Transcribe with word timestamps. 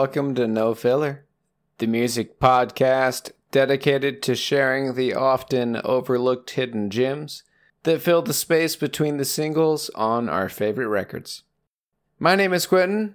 welcome 0.00 0.34
to 0.34 0.48
No 0.48 0.74
Filler, 0.74 1.26
the 1.76 1.86
music 1.86 2.40
podcast 2.40 3.32
dedicated 3.50 4.22
to 4.22 4.34
sharing 4.34 4.94
the 4.94 5.12
often 5.12 5.76
overlooked 5.84 6.48
hidden 6.48 6.88
gems 6.88 7.42
that 7.82 8.00
fill 8.00 8.22
the 8.22 8.32
space 8.32 8.76
between 8.76 9.18
the 9.18 9.26
singles 9.26 9.90
on 9.90 10.26
our 10.26 10.48
favorite 10.48 10.88
records. 10.88 11.42
My 12.18 12.34
name 12.34 12.54
is 12.54 12.64
Quentin. 12.64 13.14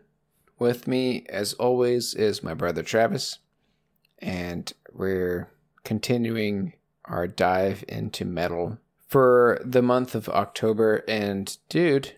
With 0.59 0.87
me, 0.87 1.25
as 1.27 1.53
always, 1.53 2.13
is 2.13 2.43
my 2.43 2.53
brother 2.53 2.83
Travis, 2.83 3.39
and 4.19 4.71
we're 4.93 5.49
continuing 5.83 6.73
our 7.05 7.27
dive 7.27 7.83
into 7.87 8.25
metal 8.25 8.77
for 9.07 9.59
the 9.65 9.81
month 9.81 10.13
of 10.13 10.29
October. 10.29 11.03
And 11.07 11.57
dude, 11.67 12.13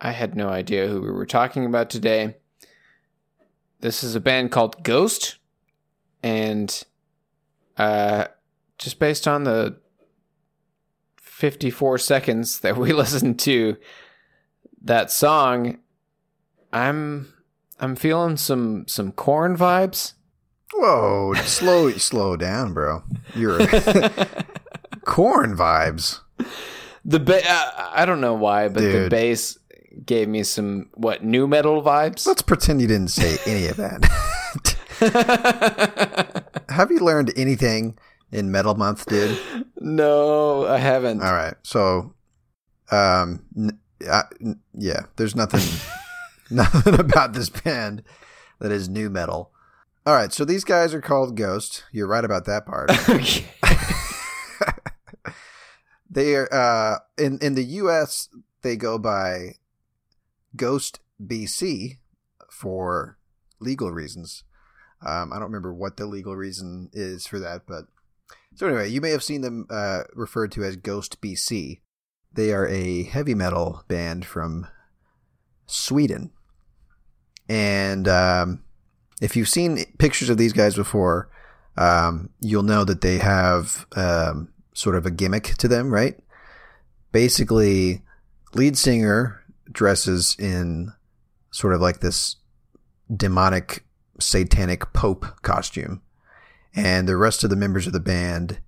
I 0.00 0.12
had 0.12 0.36
no 0.36 0.48
idea 0.48 0.86
who 0.86 1.00
we 1.00 1.10
were 1.10 1.26
talking 1.26 1.66
about 1.66 1.90
today. 1.90 2.36
This 3.84 4.02
is 4.02 4.14
a 4.14 4.20
band 4.20 4.50
called 4.50 4.82
Ghost, 4.82 5.36
and 6.22 6.84
uh, 7.76 8.28
just 8.78 8.98
based 8.98 9.28
on 9.28 9.44
the 9.44 9.76
54 11.20 11.98
seconds 11.98 12.60
that 12.60 12.78
we 12.78 12.92
listened 12.94 13.38
to 13.40 13.76
that 14.84 15.10
song, 15.10 15.80
I'm 16.72 17.34
I'm 17.78 17.94
feeling 17.94 18.38
some 18.38 18.88
some 18.88 19.12
Korn 19.12 19.54
vibes. 19.54 20.14
Whoa, 20.72 21.34
slow 21.44 21.90
slow 21.98 22.38
down, 22.38 22.72
bro. 22.72 23.02
You're 23.34 23.58
Korn 25.04 25.54
vibes. 25.58 26.20
The 27.04 27.20
ba- 27.20 27.46
uh, 27.46 27.90
I 27.92 28.06
don't 28.06 28.22
know 28.22 28.32
why, 28.32 28.68
but 28.68 28.80
the 28.80 29.08
bass 29.10 29.58
gave 30.04 30.28
me 30.28 30.42
some 30.42 30.90
what 30.94 31.22
nu 31.24 31.46
metal 31.46 31.82
vibes. 31.82 32.26
Let's 32.26 32.42
pretend 32.42 32.80
you 32.80 32.88
didn't 32.88 33.10
say 33.10 33.36
any 33.46 33.66
of 33.68 33.76
that. 33.76 34.04
Have 36.68 36.90
you 36.90 36.98
learned 37.00 37.32
anything 37.36 37.98
in 38.32 38.50
Metal 38.50 38.74
Month, 38.74 39.06
dude? 39.06 39.38
no, 39.80 40.66
I 40.66 40.78
haven't. 40.78 41.22
All 41.22 41.32
right. 41.32 41.54
So, 41.62 42.14
um, 42.90 43.44
n- 43.56 43.78
I- 44.10 44.24
n- 44.40 44.60
yeah, 44.72 45.02
there's 45.16 45.36
nothing, 45.36 45.62
nothing 46.50 46.98
about 46.98 47.32
this 47.32 47.48
band 47.50 48.02
that 48.60 48.72
is 48.72 48.88
nu 48.88 49.10
metal. 49.10 49.50
All 50.06 50.14
right. 50.14 50.32
So 50.32 50.44
these 50.44 50.64
guys 50.64 50.92
are 50.94 51.00
called 51.00 51.36
Ghost. 51.36 51.84
You're 51.92 52.06
right 52.08 52.24
about 52.24 52.44
that 52.46 52.66
part. 52.66 52.90
okay. 53.08 53.46
they 56.10 56.34
are 56.34 56.48
uh, 56.52 56.98
in 57.18 57.38
in 57.38 57.54
the 57.54 57.64
U.S. 57.64 58.28
They 58.62 58.76
go 58.76 58.98
by 58.98 59.54
Ghost 60.56 61.00
BC 61.22 61.98
for 62.50 63.18
legal 63.60 63.90
reasons. 63.90 64.44
Um, 65.04 65.32
I 65.32 65.36
don't 65.36 65.48
remember 65.50 65.74
what 65.74 65.96
the 65.96 66.06
legal 66.06 66.36
reason 66.36 66.90
is 66.92 67.26
for 67.26 67.38
that, 67.38 67.62
but 67.66 67.84
so 68.54 68.68
anyway, 68.68 68.88
you 68.88 69.00
may 69.00 69.10
have 69.10 69.22
seen 69.22 69.40
them 69.40 69.66
uh, 69.68 70.02
referred 70.14 70.52
to 70.52 70.64
as 70.64 70.76
Ghost 70.76 71.20
BC. 71.20 71.80
They 72.32 72.52
are 72.52 72.66
a 72.68 73.02
heavy 73.04 73.34
metal 73.34 73.84
band 73.88 74.24
from 74.24 74.66
Sweden, 75.66 76.30
and 77.48 78.08
um, 78.08 78.64
if 79.20 79.36
you've 79.36 79.48
seen 79.48 79.84
pictures 79.98 80.30
of 80.30 80.38
these 80.38 80.52
guys 80.52 80.74
before, 80.74 81.30
um, 81.76 82.30
you'll 82.40 82.62
know 82.62 82.84
that 82.84 83.00
they 83.00 83.18
have 83.18 83.86
um, 83.96 84.52
sort 84.72 84.96
of 84.96 85.06
a 85.06 85.10
gimmick 85.10 85.44
to 85.58 85.68
them, 85.68 85.92
right? 85.92 86.16
Basically, 87.12 88.02
lead 88.54 88.76
singer 88.76 89.43
dresses 89.70 90.36
in 90.38 90.92
sort 91.50 91.74
of 91.74 91.80
like 91.80 92.00
this 92.00 92.36
demonic, 93.14 93.84
satanic 94.18 94.92
pope 94.92 95.26
costume, 95.42 96.02
and 96.74 97.08
the 97.08 97.16
rest 97.16 97.44
of 97.44 97.50
the 97.50 97.56
members 97.56 97.86
of 97.86 97.92
the 97.92 98.00
band 98.00 98.58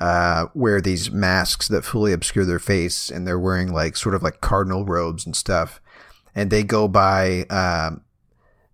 uh, 0.00 0.46
wear 0.54 0.80
these 0.80 1.10
masks 1.10 1.68
that 1.68 1.84
fully 1.84 2.12
obscure 2.12 2.44
their 2.44 2.58
face, 2.58 3.10
and 3.10 3.26
they're 3.26 3.38
wearing 3.38 3.72
like 3.72 3.96
sort 3.96 4.14
of 4.14 4.22
like 4.22 4.40
cardinal 4.40 4.84
robes 4.84 5.24
and 5.24 5.36
stuff, 5.36 5.80
and 6.34 6.50
they 6.50 6.62
go 6.62 6.88
by, 6.88 7.42
um, 7.44 8.02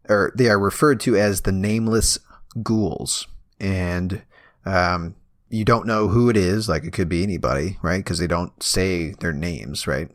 or 0.09 0.33
they 0.35 0.49
are 0.49 0.59
referred 0.59 1.01
to 1.01 1.17
as 1.17 1.43
the 1.43 1.53
nameless 1.53 2.19
ghouls, 2.63 3.27
and 3.61 4.23
um, 4.65 5.15
you 5.51 5.65
don't 5.65 5.87
know 5.87 6.09
who 6.09 6.31
it 6.31 6.37
is. 6.37 6.69
Like 6.69 6.85
it 6.85 6.93
could 6.93 7.09
be 7.09 7.23
anybody, 7.23 7.79
right? 7.83 8.03
Because 8.03 8.19
they 8.19 8.27
don't 8.27 8.61
say 8.63 9.11
their 9.21 9.33
names, 9.33 9.87
right? 9.87 10.11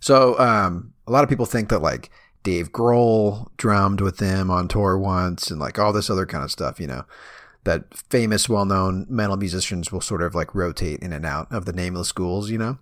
So 0.00 0.38
um, 0.38 0.92
a 1.06 1.12
lot 1.12 1.24
of 1.24 1.30
people 1.30 1.46
think 1.46 1.68
that 1.68 1.82
like 1.82 2.10
Dave 2.42 2.72
Grohl 2.72 3.48
drummed 3.56 4.00
with 4.00 4.18
them 4.18 4.50
on 4.50 4.68
tour 4.68 4.98
once, 4.98 5.50
and 5.50 5.60
like 5.60 5.78
all 5.78 5.92
this 5.92 6.10
other 6.10 6.26
kind 6.26 6.44
of 6.44 6.50
stuff. 6.50 6.78
You 6.80 6.86
know, 6.86 7.04
that 7.64 7.84
famous, 8.08 8.48
well-known 8.48 9.06
metal 9.08 9.36
musicians 9.36 9.90
will 9.90 10.00
sort 10.00 10.22
of 10.22 10.34
like 10.34 10.54
rotate 10.54 11.00
in 11.00 11.12
and 11.12 11.26
out 11.26 11.50
of 11.50 11.64
the 11.64 11.72
nameless 11.72 12.12
ghouls. 12.12 12.50
You 12.50 12.58
know? 12.58 12.78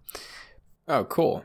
Oh, 0.88 1.04
cool. 1.04 1.44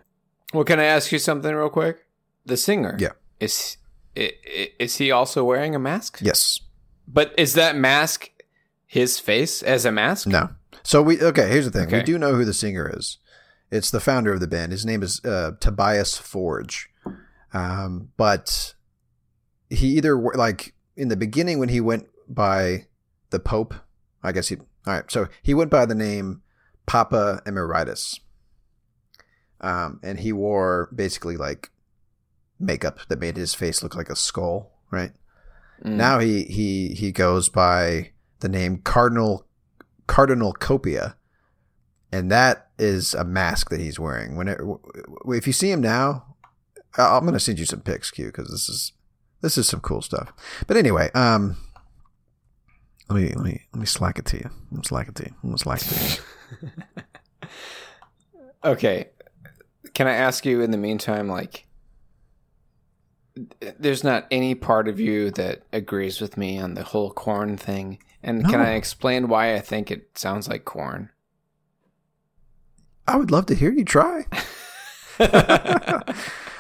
Well, 0.53 0.65
can 0.65 0.79
I 0.79 0.83
ask 0.83 1.11
you 1.11 1.19
something 1.19 1.53
real 1.53 1.69
quick? 1.69 2.05
The 2.45 2.57
singer. 2.57 2.97
Yeah. 2.99 3.13
Is 3.39 3.77
is 4.15 4.97
he 4.97 5.11
also 5.11 5.43
wearing 5.43 5.73
a 5.73 5.79
mask? 5.79 6.19
Yes. 6.21 6.59
But 7.07 7.33
is 7.37 7.53
that 7.53 7.75
mask 7.75 8.29
his 8.85 9.19
face 9.19 9.63
as 9.63 9.85
a 9.85 9.91
mask? 9.91 10.27
No. 10.27 10.49
So 10.83 11.01
we 11.01 11.21
okay. 11.21 11.49
Here's 11.49 11.69
the 11.69 11.71
thing. 11.71 11.89
We 11.89 12.03
do 12.03 12.17
know 12.17 12.33
who 12.35 12.43
the 12.43 12.53
singer 12.53 12.91
is. 12.93 13.17
It's 13.71 13.89
the 13.89 13.99
founder 13.99 14.33
of 14.33 14.39
the 14.39 14.47
band. 14.47 14.71
His 14.71 14.85
name 14.85 15.01
is 15.01 15.23
uh, 15.23 15.51
Tobias 15.59 16.17
Forge. 16.17 16.89
Um, 17.53 18.09
but 18.17 18.75
he 19.69 19.87
either 19.97 20.15
like 20.15 20.73
in 20.95 21.07
the 21.07 21.15
beginning 21.15 21.59
when 21.59 21.69
he 21.69 21.81
went 21.81 22.07
by 22.27 22.87
the 23.29 23.39
Pope. 23.39 23.73
I 24.23 24.31
guess 24.31 24.49
he. 24.49 24.57
All 24.57 24.65
right. 24.93 25.09
So 25.09 25.27
he 25.41 25.53
went 25.53 25.71
by 25.71 25.85
the 25.85 25.95
name 25.95 26.41
Papa 26.85 27.41
Emeritus. 27.45 28.19
Um, 29.61 29.99
and 30.03 30.19
he 30.19 30.33
wore 30.33 30.89
basically 30.93 31.37
like 31.37 31.69
makeup 32.59 32.99
that 33.07 33.19
made 33.19 33.37
his 33.37 33.53
face 33.53 33.83
look 33.83 33.95
like 33.95 34.09
a 34.09 34.15
skull, 34.15 34.71
right? 34.91 35.11
Mm. 35.83 35.91
Now 35.91 36.19
he 36.19 36.43
he 36.43 36.89
he 36.89 37.11
goes 37.11 37.49
by 37.49 38.11
the 38.39 38.49
name 38.49 38.79
Cardinal 38.79 39.45
Cardinal 40.07 40.53
Copia, 40.53 41.15
and 42.11 42.31
that 42.31 42.70
is 42.81 43.13
a 43.13 43.23
mask 43.23 43.69
that 43.69 43.79
he's 43.79 43.99
wearing. 43.99 44.35
When 44.35 44.47
it, 44.47 44.59
if 45.27 45.47
you 45.47 45.53
see 45.53 45.71
him 45.71 45.81
now, 45.81 46.35
I'm 46.97 47.21
going 47.21 47.33
to 47.33 47.39
send 47.39 47.59
you 47.59 47.65
some 47.65 47.81
pics, 47.81 48.11
Q, 48.11 48.25
because 48.25 48.49
this 48.49 48.67
is 48.67 48.91
this 49.41 49.57
is 49.57 49.67
some 49.67 49.79
cool 49.79 50.01
stuff. 50.01 50.33
But 50.67 50.77
anyway, 50.77 51.09
um, 51.13 51.57
let 53.09 53.21
me 53.21 53.29
let 53.29 53.45
me 53.45 53.61
let 53.73 53.79
me 53.79 53.85
slack 53.85 54.19
it 54.19 54.25
to 54.25 54.37
you. 54.37 54.49
Let 54.71 54.77
me 54.79 54.83
slack 54.83 55.07
it 55.07 55.15
to 55.15 55.23
you. 55.23 55.35
Let 55.43 55.51
me 55.51 55.57
slack 55.57 55.81
it 55.81 55.87
to 55.87 56.21
you. 56.65 56.69
Okay. 58.63 59.09
Can 59.93 60.07
I 60.07 60.13
ask 60.13 60.45
you 60.45 60.61
in 60.61 60.71
the 60.71 60.77
meantime, 60.77 61.27
like, 61.27 61.65
there's 63.79 64.03
not 64.03 64.27
any 64.29 64.55
part 64.55 64.87
of 64.87 64.99
you 64.99 65.31
that 65.31 65.63
agrees 65.73 66.21
with 66.21 66.37
me 66.37 66.59
on 66.59 66.75
the 66.75 66.83
whole 66.83 67.11
Korn 67.11 67.57
thing? 67.57 67.99
And 68.23 68.47
can 68.47 68.59
I 68.59 68.73
explain 68.73 69.27
why 69.27 69.55
I 69.55 69.59
think 69.59 69.89
it 69.89 70.17
sounds 70.17 70.47
like 70.47 70.63
Korn? 70.63 71.09
I 73.07 73.17
would 73.17 73.31
love 73.31 73.45
to 73.47 73.55
hear 73.55 73.71
you 73.71 73.83
try. 73.85 74.25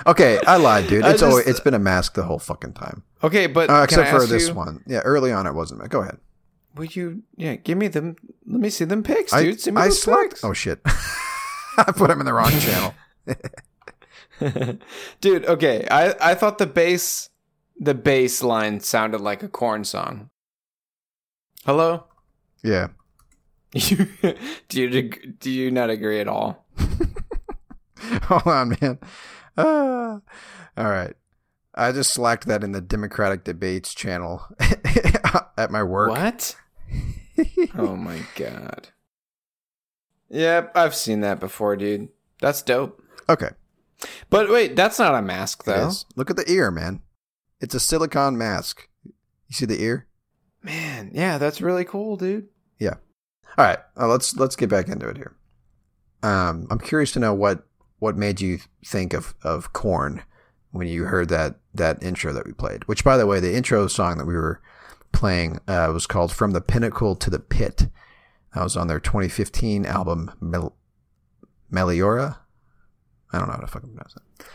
okay, 0.07 0.39
I 0.47 0.57
lied, 0.57 0.87
dude. 0.87 1.05
It's 1.05 1.21
always, 1.21 1.47
it's 1.47 1.59
been 1.59 1.73
a 1.73 1.79
mask 1.79 2.13
the 2.15 2.23
whole 2.23 2.39
fucking 2.39 2.73
time, 2.73 3.03
okay, 3.23 3.47
but 3.47 3.69
uh, 3.69 3.81
except 3.83 4.09
for 4.09 4.25
this 4.25 4.49
you- 4.49 4.53
one. 4.53 4.83
Yeah, 4.87 4.99
early 4.99 5.31
on 5.31 5.47
it 5.47 5.53
wasn't. 5.53 5.87
Go 5.89 6.01
ahead. 6.01 6.17
Would 6.75 6.95
you? 6.95 7.23
Yeah, 7.35 7.55
give 7.55 7.77
me 7.77 7.87
them. 7.87 8.15
Let 8.45 8.61
me 8.61 8.69
see 8.69 8.85
them 8.85 9.03
pics, 9.03 9.33
I, 9.33 9.43
dude. 9.43 9.65
Me 9.73 9.81
I 9.81 9.85
those 9.85 10.01
slacked. 10.01 10.29
pics. 10.31 10.43
Oh 10.43 10.53
shit! 10.53 10.79
I 11.77 11.91
put 11.91 12.07
them 12.07 12.19
in 12.19 12.25
the 12.25 12.33
wrong 12.33 12.51
channel. 12.59 12.93
dude. 15.21 15.45
Okay, 15.45 15.87
I 15.89 16.31
I 16.31 16.35
thought 16.35 16.57
the 16.57 16.67
bass 16.67 17.29
the 17.79 17.93
bass 17.93 18.41
line 18.43 18.79
sounded 18.79 19.21
like 19.21 19.43
a 19.43 19.47
Korn 19.49 19.83
song. 19.83 20.29
Hello. 21.65 22.05
Yeah. 22.63 22.87
do 23.73 24.35
you 24.81 25.09
do 25.39 25.49
you 25.49 25.71
not 25.71 25.89
agree 25.89 26.19
at 26.19 26.27
all? 26.27 26.65
Hold 28.23 28.47
on, 28.47 28.77
man. 28.81 28.99
Ah. 29.57 30.19
all 30.77 30.89
right. 30.89 31.13
I 31.73 31.93
just 31.93 32.11
slacked 32.11 32.47
that 32.47 32.63
in 32.63 32.73
the 32.73 32.81
Democratic 32.81 33.45
Debates 33.45 33.93
channel 33.93 34.45
at 35.57 35.71
my 35.71 35.83
work. 35.83 36.09
What? 36.09 36.55
oh 37.77 37.95
my 37.95 38.19
god. 38.35 38.89
Yep, 40.29 40.75
I've 40.75 40.95
seen 40.95 41.21
that 41.21 41.39
before, 41.39 41.77
dude. 41.77 42.09
That's 42.41 42.61
dope. 42.61 43.01
Okay. 43.29 43.49
But 44.29 44.49
wait, 44.49 44.75
that's 44.75 44.99
not 44.99 45.15
a 45.15 45.21
mask 45.21 45.63
though. 45.63 45.91
Look 46.17 46.29
at 46.29 46.35
the 46.35 46.49
ear, 46.51 46.71
man. 46.71 47.01
It's 47.61 47.75
a 47.75 47.79
silicon 47.79 48.37
mask. 48.37 48.89
You 49.05 49.13
see 49.53 49.65
the 49.65 49.81
ear? 49.81 50.07
Man, 50.61 51.11
yeah, 51.13 51.37
that's 51.37 51.61
really 51.61 51.85
cool, 51.85 52.17
dude. 52.17 52.47
All 53.57 53.65
right, 53.65 53.79
uh, 53.99 54.07
let's 54.07 54.35
let's 54.35 54.55
get 54.55 54.69
back 54.69 54.87
into 54.87 55.07
it 55.07 55.17
here. 55.17 55.35
Um, 56.23 56.67
I'm 56.69 56.79
curious 56.79 57.11
to 57.13 57.19
know 57.19 57.33
what 57.33 57.65
what 57.99 58.17
made 58.17 58.41
you 58.41 58.59
think 58.85 59.13
of 59.13 59.35
of 59.43 59.73
Korn 59.73 60.23
when 60.71 60.87
you 60.87 61.05
heard 61.05 61.29
that 61.29 61.55
that 61.73 62.01
intro 62.01 62.33
that 62.33 62.45
we 62.45 62.53
played. 62.53 62.87
Which, 62.87 63.03
by 63.03 63.17
the 63.17 63.27
way, 63.27 63.39
the 63.39 63.55
intro 63.55 63.87
song 63.87 64.17
that 64.17 64.25
we 64.25 64.35
were 64.35 64.61
playing 65.11 65.59
uh, 65.67 65.89
was 65.93 66.07
called 66.07 66.31
"From 66.31 66.51
the 66.51 66.61
Pinnacle 66.61 67.15
to 67.15 67.29
the 67.29 67.39
Pit." 67.39 67.87
That 68.53 68.63
was 68.63 68.75
on 68.75 68.87
their 68.87 68.99
2015 68.99 69.85
album 69.85 70.31
Mel- 70.41 70.75
Meliora. 71.71 72.37
I 73.31 73.37
don't 73.37 73.47
know 73.47 73.53
how 73.53 73.61
to 73.61 73.67
fucking 73.67 73.89
pronounce 73.89 74.15
it. 74.15 74.45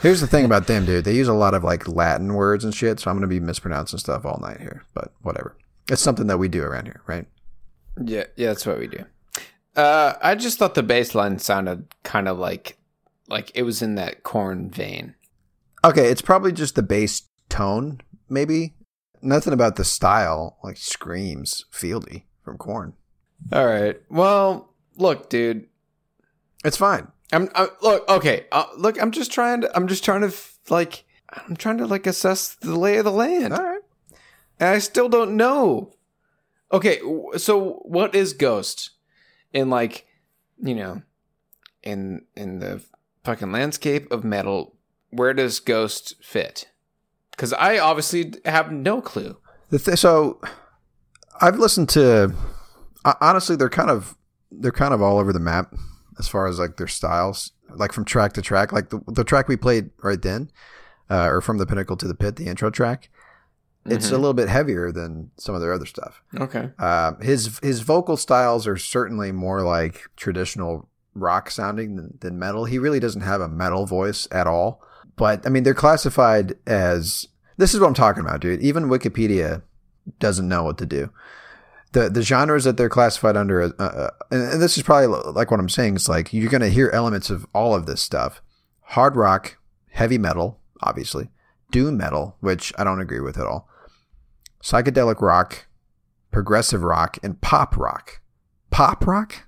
Here's 0.00 0.20
the 0.20 0.26
thing 0.26 0.44
about 0.44 0.66
them, 0.66 0.84
dude. 0.84 1.04
They 1.04 1.14
use 1.14 1.28
a 1.28 1.34
lot 1.34 1.54
of 1.54 1.64
like 1.64 1.88
Latin 1.88 2.34
words 2.34 2.64
and 2.64 2.74
shit, 2.74 3.00
so 3.00 3.10
I'm 3.10 3.16
gonna 3.16 3.26
be 3.26 3.40
mispronouncing 3.40 3.98
stuff 3.98 4.24
all 4.24 4.38
night 4.40 4.60
here. 4.60 4.84
But 4.94 5.12
whatever. 5.22 5.56
It's 5.90 6.02
something 6.02 6.26
that 6.26 6.38
we 6.38 6.48
do 6.48 6.62
around 6.62 6.84
here, 6.84 7.00
right? 7.06 7.26
Yeah, 8.04 8.24
yeah, 8.36 8.48
that's 8.48 8.66
what 8.66 8.78
we 8.78 8.86
do. 8.86 9.04
Uh, 9.76 10.14
I 10.22 10.34
just 10.34 10.58
thought 10.58 10.74
the 10.74 10.82
bass 10.82 11.14
line 11.14 11.38
sounded 11.38 11.86
kind 12.02 12.28
of 12.28 12.38
like 12.38 12.78
like 13.28 13.52
it 13.54 13.62
was 13.62 13.82
in 13.82 13.94
that 13.94 14.22
Korn 14.22 14.70
vein. 14.70 15.14
Okay, 15.84 16.08
it's 16.08 16.22
probably 16.22 16.52
just 16.52 16.74
the 16.74 16.82
bass 16.82 17.22
tone, 17.48 18.00
maybe. 18.28 18.74
Nothing 19.22 19.52
about 19.52 19.76
the 19.76 19.84
style 19.84 20.58
like 20.62 20.76
screams 20.76 21.64
Fieldy 21.72 22.24
from 22.42 22.58
Korn. 22.58 22.94
All 23.52 23.66
right. 23.66 24.00
Well, 24.08 24.74
look, 24.96 25.28
dude. 25.28 25.66
It's 26.64 26.76
fine. 26.76 27.08
I'm, 27.32 27.48
i 27.54 27.68
look 27.82 28.08
okay. 28.08 28.46
Uh, 28.50 28.64
look, 28.76 29.00
I'm 29.00 29.10
just 29.10 29.30
trying 29.30 29.60
to. 29.60 29.76
I'm 29.76 29.86
just 29.86 30.04
trying 30.04 30.22
to 30.22 30.34
like. 30.70 31.04
I'm 31.30 31.56
trying 31.56 31.78
to 31.78 31.86
like 31.86 32.06
assess 32.06 32.54
the 32.56 32.76
lay 32.76 32.96
of 32.96 33.04
the 33.04 33.12
land. 33.12 33.52
All 33.52 33.62
right. 33.62 33.82
And 34.58 34.70
I 34.70 34.78
still 34.78 35.08
don't 35.08 35.36
know. 35.36 35.92
Okay, 36.72 37.00
so 37.36 37.80
what 37.84 38.14
is 38.14 38.32
Ghost 38.32 38.90
in 39.52 39.70
like, 39.70 40.06
you 40.62 40.74
know, 40.74 41.02
in 41.82 42.22
in 42.36 42.58
the 42.58 42.82
fucking 43.24 43.52
landscape 43.52 44.10
of 44.12 44.24
metal? 44.24 44.76
Where 45.10 45.32
does 45.32 45.60
Ghost 45.60 46.14
fit? 46.22 46.68
Because 47.30 47.52
I 47.54 47.78
obviously 47.78 48.34
have 48.44 48.70
no 48.70 49.00
clue. 49.00 49.38
Th- 49.70 49.98
so 49.98 50.40
I've 51.40 51.58
listened 51.58 51.88
to. 51.90 52.34
honestly, 53.20 53.56
they're 53.56 53.70
kind 53.70 53.90
of 53.90 54.16
they're 54.50 54.72
kind 54.72 54.92
of 54.92 55.00
all 55.00 55.18
over 55.18 55.32
the 55.32 55.40
map 55.40 55.74
as 56.18 56.28
far 56.28 56.46
as 56.46 56.58
like 56.58 56.76
their 56.76 56.86
styles, 56.86 57.52
like 57.74 57.92
from 57.92 58.04
track 58.04 58.32
to 58.34 58.42
track. 58.42 58.72
Like 58.72 58.90
the 58.90 59.00
the 59.06 59.24
track 59.24 59.48
we 59.48 59.56
played 59.56 59.90
right 60.02 60.20
then, 60.20 60.50
uh, 61.08 61.28
or 61.28 61.40
from 61.40 61.58
the 61.58 61.66
pinnacle 61.66 61.96
to 61.96 62.08
the 62.08 62.14
pit, 62.14 62.36
the 62.36 62.46
intro 62.46 62.70
track. 62.70 63.08
It's 63.90 64.06
mm-hmm. 64.06 64.14
a 64.14 64.18
little 64.18 64.34
bit 64.34 64.48
heavier 64.48 64.92
than 64.92 65.30
some 65.36 65.54
of 65.54 65.60
their 65.60 65.72
other 65.72 65.86
stuff. 65.86 66.22
Okay. 66.38 66.70
Uh, 66.78 67.14
his 67.20 67.58
his 67.62 67.80
vocal 67.80 68.16
styles 68.16 68.66
are 68.66 68.76
certainly 68.76 69.32
more 69.32 69.62
like 69.62 70.02
traditional 70.16 70.88
rock 71.14 71.50
sounding 71.50 71.96
than, 71.96 72.18
than 72.20 72.38
metal. 72.38 72.64
He 72.64 72.78
really 72.78 73.00
doesn't 73.00 73.22
have 73.22 73.40
a 73.40 73.48
metal 73.48 73.86
voice 73.86 74.28
at 74.30 74.46
all. 74.46 74.82
But 75.16 75.46
I 75.46 75.50
mean, 75.50 75.64
they're 75.64 75.74
classified 75.74 76.54
as 76.66 77.26
this 77.56 77.74
is 77.74 77.80
what 77.80 77.88
I'm 77.88 77.94
talking 77.94 78.22
about, 78.22 78.40
dude. 78.40 78.62
Even 78.62 78.84
Wikipedia 78.84 79.62
doesn't 80.18 80.48
know 80.48 80.62
what 80.62 80.78
to 80.78 80.86
do 80.86 81.10
the 81.92 82.08
the 82.08 82.22
genres 82.22 82.64
that 82.64 82.76
they're 82.76 82.88
classified 82.88 83.36
under, 83.36 83.62
uh, 83.62 83.82
uh, 83.82 84.10
and 84.30 84.60
this 84.60 84.76
is 84.76 84.82
probably 84.82 85.06
like 85.32 85.50
what 85.50 85.60
I'm 85.60 85.68
saying. 85.68 85.96
It's 85.96 86.08
like 86.08 86.32
you're 86.32 86.50
going 86.50 86.60
to 86.60 86.68
hear 86.68 86.90
elements 86.90 87.30
of 87.30 87.46
all 87.54 87.74
of 87.74 87.86
this 87.86 88.00
stuff: 88.00 88.42
hard 88.80 89.16
rock, 89.16 89.56
heavy 89.90 90.18
metal, 90.18 90.60
obviously, 90.82 91.30
doom 91.70 91.96
metal, 91.96 92.36
which 92.40 92.72
I 92.78 92.84
don't 92.84 93.00
agree 93.00 93.20
with 93.20 93.38
at 93.38 93.46
all, 93.46 93.68
psychedelic 94.62 95.20
rock, 95.20 95.66
progressive 96.30 96.82
rock, 96.82 97.18
and 97.22 97.40
pop 97.40 97.76
rock. 97.76 98.20
Pop 98.70 99.06
rock, 99.06 99.46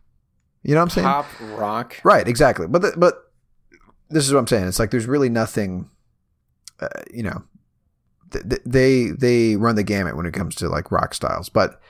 you 0.63 0.75
know 0.75 0.81
what 0.81 0.85
I'm 0.85 0.91
saying? 0.91 1.07
Pop 1.07 1.27
rock, 1.59 1.97
right? 2.05 2.27
Exactly. 2.27 2.67
But 2.67 2.83
the, 2.83 2.95
but 2.97 3.33
this 4.09 4.27
is 4.27 4.33
what 4.33 4.41
I'm 4.41 4.47
saying. 4.47 4.67
It's 4.67 4.79
like 4.79 4.91
there's 4.91 5.07
really 5.07 5.29
nothing, 5.29 5.91
uh, 6.81 6.89
you 7.13 7.23
know. 7.23 7.43
They 8.65 9.09
they 9.09 9.57
run 9.57 9.75
the 9.75 9.83
gamut 9.83 10.17
when 10.17 10.25
it 10.25 10.33
comes 10.33 10.55
to 10.57 10.69
like 10.69 10.93
rock 10.93 11.15
styles, 11.15 11.49
but 11.49 11.81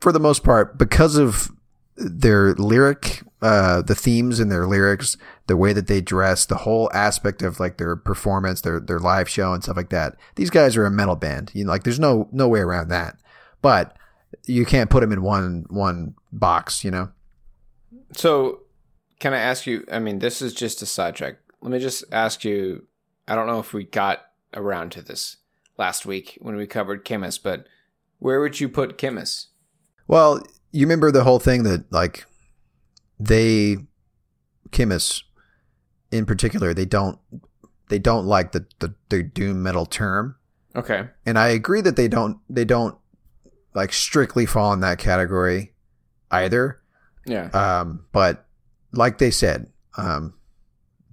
for 0.00 0.12
the 0.12 0.20
most 0.20 0.44
part, 0.44 0.78
because 0.78 1.16
of 1.16 1.50
their 1.96 2.54
lyric, 2.54 3.22
uh, 3.40 3.82
the 3.82 3.94
themes 3.94 4.40
in 4.40 4.48
their 4.48 4.66
lyrics, 4.66 5.16
the 5.46 5.56
way 5.56 5.72
that 5.72 5.86
they 5.86 6.00
dress, 6.00 6.44
the 6.44 6.56
whole 6.56 6.90
aspect 6.92 7.42
of 7.42 7.60
like 7.60 7.78
their 7.78 7.94
performance, 7.96 8.60
their 8.60 8.80
their 8.80 8.98
live 8.98 9.28
show 9.28 9.52
and 9.52 9.62
stuff 9.62 9.76
like 9.76 9.90
that. 9.90 10.16
These 10.34 10.50
guys 10.50 10.76
are 10.76 10.86
a 10.86 10.90
metal 10.90 11.16
band. 11.16 11.52
You 11.54 11.64
know, 11.64 11.70
like 11.70 11.84
there's 11.84 12.00
no 12.00 12.28
no 12.32 12.48
way 12.48 12.60
around 12.60 12.88
that. 12.88 13.16
But 13.62 13.96
you 14.44 14.66
can't 14.66 14.90
put 14.90 15.00
them 15.00 15.12
in 15.12 15.22
one 15.22 15.66
one 15.68 16.14
box. 16.32 16.84
You 16.84 16.90
know. 16.90 17.10
So, 18.12 18.60
can 19.20 19.34
I 19.34 19.38
ask 19.38 19.66
you? 19.66 19.84
I 19.90 19.98
mean, 19.98 20.18
this 20.18 20.42
is 20.42 20.54
just 20.54 20.82
a 20.82 20.86
sidetrack. 20.86 21.36
Let 21.60 21.70
me 21.70 21.78
just 21.78 22.04
ask 22.12 22.44
you. 22.44 22.86
I 23.28 23.34
don't 23.34 23.46
know 23.46 23.58
if 23.58 23.74
we 23.74 23.84
got 23.84 24.24
around 24.54 24.90
to 24.92 25.02
this 25.02 25.36
last 25.76 26.06
week 26.06 26.38
when 26.40 26.56
we 26.56 26.66
covered 26.66 27.04
Khemmis, 27.04 27.40
but 27.40 27.66
where 28.18 28.40
would 28.40 28.58
you 28.58 28.68
put 28.68 28.98
Khemmis? 28.98 29.46
Well, 30.06 30.42
you 30.72 30.86
remember 30.86 31.10
the 31.12 31.24
whole 31.24 31.38
thing 31.38 31.62
that 31.64 31.90
like 31.92 32.24
they 33.18 33.78
Khemmis 34.70 35.22
in 36.10 36.26
particular 36.26 36.72
they 36.72 36.84
don't 36.84 37.18
they 37.88 37.98
don't 37.98 38.26
like 38.26 38.52
the, 38.52 38.66
the 38.78 38.94
the 39.08 39.22
doom 39.22 39.62
metal 39.62 39.86
term. 39.86 40.36
Okay. 40.76 41.08
And 41.24 41.38
I 41.38 41.48
agree 41.48 41.80
that 41.80 41.96
they 41.96 42.08
don't 42.08 42.38
they 42.48 42.64
don't 42.64 42.96
like 43.74 43.92
strictly 43.92 44.46
fall 44.46 44.72
in 44.72 44.80
that 44.80 44.98
category 44.98 45.72
either. 46.30 46.80
Yeah. 47.26 47.48
Um 47.52 48.04
but 48.12 48.46
like 48.92 49.18
they 49.18 49.30
said, 49.30 49.70
um 49.96 50.34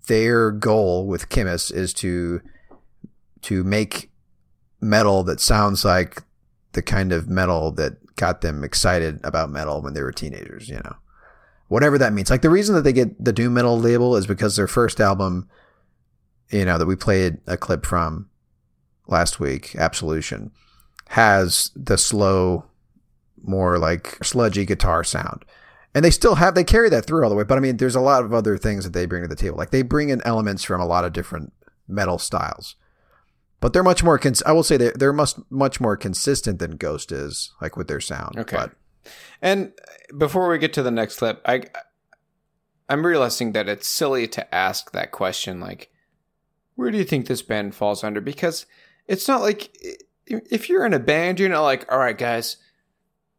their 0.07 0.51
goal 0.51 1.07
with 1.07 1.29
Khemmis 1.29 1.71
is 1.73 1.93
to 1.95 2.41
to 3.41 3.63
make 3.63 4.11
metal 4.81 5.23
that 5.23 5.39
sounds 5.39 5.85
like 5.85 6.23
the 6.73 6.81
kind 6.81 7.11
of 7.11 7.29
metal 7.29 7.71
that 7.71 8.15
got 8.15 8.41
them 8.41 8.63
excited 8.63 9.19
about 9.23 9.49
metal 9.49 9.81
when 9.81 9.93
they 9.93 10.01
were 10.01 10.11
teenagers, 10.11 10.69
you 10.69 10.75
know. 10.75 10.95
Whatever 11.67 11.97
that 11.97 12.13
means. 12.13 12.29
Like 12.29 12.41
the 12.41 12.49
reason 12.49 12.75
that 12.75 12.81
they 12.81 12.93
get 12.93 13.23
the 13.23 13.33
doom 13.33 13.55
metal 13.55 13.79
label 13.79 14.15
is 14.15 14.27
because 14.27 14.55
their 14.55 14.67
first 14.67 14.99
album, 14.99 15.49
you 16.49 16.65
know, 16.65 16.77
that 16.77 16.85
we 16.85 16.95
played 16.95 17.37
a 17.47 17.57
clip 17.57 17.85
from 17.85 18.29
last 19.07 19.39
week, 19.39 19.75
Absolution, 19.75 20.51
has 21.09 21.71
the 21.75 21.97
slow, 21.97 22.65
more 23.43 23.77
like 23.77 24.23
sludgy 24.23 24.65
guitar 24.65 25.03
sound. 25.03 25.43
And 25.93 26.03
they 26.03 26.11
still 26.11 26.35
have, 26.35 26.55
they 26.55 26.63
carry 26.63 26.89
that 26.89 27.05
through 27.05 27.23
all 27.23 27.29
the 27.29 27.35
way. 27.35 27.43
But 27.43 27.57
I 27.57 27.61
mean, 27.61 27.77
there's 27.77 27.95
a 27.95 28.01
lot 28.01 28.23
of 28.23 28.33
other 28.33 28.57
things 28.57 28.83
that 28.83 28.93
they 28.93 29.05
bring 29.05 29.23
to 29.23 29.27
the 29.27 29.35
table. 29.35 29.57
Like 29.57 29.71
they 29.71 29.81
bring 29.81 30.09
in 30.09 30.21
elements 30.25 30.63
from 30.63 30.81
a 30.81 30.85
lot 30.85 31.05
of 31.05 31.13
different 31.13 31.53
metal 31.87 32.17
styles 32.17 32.75
but 33.65 33.73
they're 33.73 33.81
much 33.81 34.03
more. 34.03 34.19
Cons- 34.19 34.43
I 34.43 34.51
will 34.51 34.61
say 34.61 34.77
they're 34.77 34.93
they're 34.95 35.11
much 35.11 35.33
much 35.49 35.81
more 35.81 35.97
consistent 35.97 36.59
than 36.59 36.77
Ghost 36.77 37.11
is, 37.11 37.51
like 37.59 37.75
with 37.75 37.87
their 37.87 37.99
sound. 37.99 38.37
Okay. 38.37 38.57
But. 38.57 38.73
And 39.41 39.73
before 40.17 40.49
we 40.49 40.57
get 40.57 40.73
to 40.73 40.83
the 40.83 40.91
next 40.91 41.17
clip, 41.17 41.41
I 41.45 41.63
I'm 42.87 43.05
realizing 43.05 43.53
that 43.53 43.67
it's 43.67 43.87
silly 43.87 44.27
to 44.29 44.55
ask 44.55 44.91
that 44.91 45.11
question, 45.11 45.59
like, 45.59 45.91
where 46.75 46.91
do 46.91 46.97
you 46.97 47.03
think 47.03 47.27
this 47.27 47.41
band 47.41 47.73
falls 47.73 48.03
under? 48.03 48.21
Because 48.21 48.65
it's 49.07 49.27
not 49.27 49.41
like 49.41 49.75
if 50.27 50.69
you're 50.69 50.85
in 50.85 50.93
a 50.93 50.99
band, 50.99 51.39
you're 51.39 51.49
not 51.49 51.63
like, 51.63 51.91
all 51.91 51.99
right, 51.99 52.17
guys, 52.17 52.57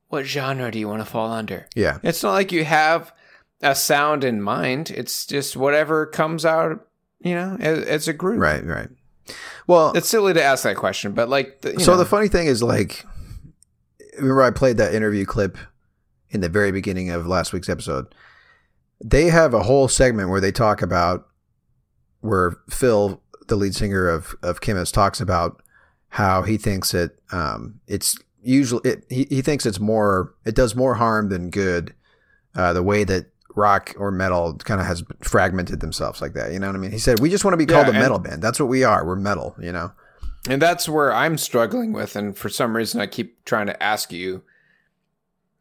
what 0.08 0.24
genre 0.24 0.70
do 0.70 0.78
you 0.78 0.88
want 0.88 1.00
to 1.00 1.10
fall 1.10 1.32
under? 1.32 1.68
Yeah. 1.74 1.98
It's 2.02 2.22
not 2.22 2.32
like 2.32 2.52
you 2.52 2.64
have 2.64 3.12
a 3.60 3.74
sound 3.74 4.24
in 4.24 4.42
mind. 4.42 4.90
It's 4.90 5.26
just 5.26 5.56
whatever 5.56 6.06
comes 6.06 6.44
out, 6.44 6.86
you 7.20 7.34
know, 7.34 7.56
as, 7.60 7.84
as 7.84 8.08
a 8.08 8.12
group. 8.12 8.40
Right, 8.40 8.64
right. 8.64 8.88
Well, 9.66 9.92
it's 9.96 10.08
silly 10.08 10.34
to 10.34 10.42
ask 10.42 10.62
that 10.62 10.76
question, 10.76 11.12
but 11.12 11.28
like, 11.28 11.62
the, 11.62 11.80
so 11.80 11.92
know. 11.92 11.98
the 11.98 12.04
funny 12.04 12.28
thing 12.28 12.46
is, 12.46 12.62
like, 12.62 13.04
remember 14.16 14.42
I 14.42 14.50
played 14.50 14.76
that 14.78 14.94
interview 14.94 15.24
clip 15.24 15.58
in 16.30 16.40
the 16.40 16.48
very 16.48 16.72
beginning 16.72 17.10
of 17.10 17.26
last 17.26 17.52
week's 17.52 17.68
episode. 17.68 18.14
They 19.04 19.26
have 19.26 19.54
a 19.54 19.62
whole 19.62 19.88
segment 19.88 20.30
where 20.30 20.40
they 20.40 20.52
talk 20.52 20.82
about 20.82 21.26
where 22.20 22.56
Phil, 22.70 23.22
the 23.48 23.56
lead 23.56 23.74
singer 23.74 24.08
of 24.08 24.34
of 24.42 24.60
Khemmis, 24.60 24.92
talks 24.92 25.20
about 25.20 25.62
how 26.08 26.42
he 26.42 26.56
thinks 26.56 26.94
it 26.94 27.18
um, 27.32 27.80
it's 27.86 28.18
usually 28.42 28.90
it, 28.90 29.04
he 29.08 29.26
he 29.28 29.42
thinks 29.42 29.66
it's 29.66 29.80
more 29.80 30.34
it 30.44 30.54
does 30.54 30.74
more 30.74 30.94
harm 30.94 31.28
than 31.28 31.50
good. 31.50 31.94
Uh, 32.54 32.72
the 32.72 32.82
way 32.82 33.04
that 33.04 33.26
rock 33.54 33.94
or 33.98 34.10
metal 34.10 34.54
kind 34.54 34.80
of 34.80 34.86
has 34.86 35.02
fragmented 35.22 35.80
themselves 35.80 36.22
like 36.22 36.34
that. 36.34 36.52
You 36.52 36.58
know 36.58 36.68
what 36.68 36.76
I 36.76 36.78
mean? 36.78 36.90
He 36.90 36.98
said, 36.98 37.20
"We 37.20 37.28
just 37.28 37.44
want 37.44 37.52
to 37.52 37.58
be 37.58 37.66
called 37.66 37.88
yeah, 37.88 37.96
a 37.96 38.00
metal 38.00 38.18
band. 38.18 38.42
That's 38.42 38.58
what 38.58 38.68
we 38.68 38.84
are. 38.84 39.04
We're 39.04 39.16
metal." 39.16 39.54
You 39.60 39.72
know. 39.72 39.92
And 40.48 40.62
that's 40.62 40.88
where 40.88 41.12
I'm 41.12 41.38
struggling 41.38 41.92
with, 41.92 42.14
and 42.16 42.36
for 42.36 42.48
some 42.48 42.76
reason, 42.76 43.00
I 43.00 43.06
keep 43.06 43.44
trying 43.44 43.66
to 43.66 43.82
ask 43.82 44.12
you, 44.12 44.42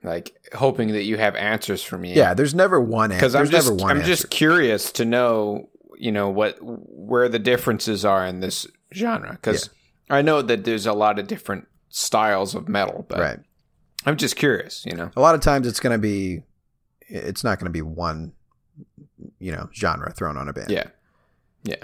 like 0.04 0.38
hoping 0.54 0.89
that 0.89 1.04
you 1.04 1.18
have 1.18 1.36
answers 1.36 1.82
for 1.82 1.98
me. 1.98 2.13
Yeah, 2.13 2.36
there's 2.36 2.54
never 2.54 2.80
one 2.80 3.12
answer. 3.12 3.20
Because 3.20 3.36
I'm 3.36 3.50
just, 3.50 3.82
I'm 3.82 3.98
answer. 3.98 4.08
just 4.08 4.30
curious 4.30 4.92
to 4.94 5.06
know, 5.06 5.70
you 5.98 6.12
know, 6.12 6.30
what 6.30 6.58
where 6.62 7.27
the 7.27 7.39
differences 7.39 8.06
are 8.06 8.25
in 8.25 8.39
this 8.39 8.68
genre. 8.94 9.32
Because 9.32 9.70
yeah. 10.10 10.18
I 10.18 10.22
know 10.22 10.44
that 10.44 10.63
there's 10.63 10.86
a 10.86 10.94
lot 10.94 11.18
of 11.18 11.27
different 11.27 11.68
styles 11.89 12.54
of 12.54 12.70
metal, 12.70 13.06
but 13.08 13.20
right. 13.20 13.39
I'm 14.06 14.18
just 14.18 14.36
curious. 14.36 14.86
You 14.86 14.96
know, 14.96 15.10
a 15.15 15.22
lot 15.22 15.34
of 15.34 15.42
times 15.42 15.65
it's 15.65 15.80
going 15.80 15.94
to 15.94 16.01
be 16.01 16.44
it's 17.08 17.44
not 17.44 17.58
going 17.58 17.65
to 17.65 17.72
be 17.72 17.82
one, 17.82 18.34
you 19.39 19.51
know, 19.51 19.70
genre 19.74 20.12
thrown 20.13 20.38
on 20.38 20.48
a 20.48 20.54
band. 20.54 20.70
Yeah, 20.70 20.89
yeah. 21.63 21.84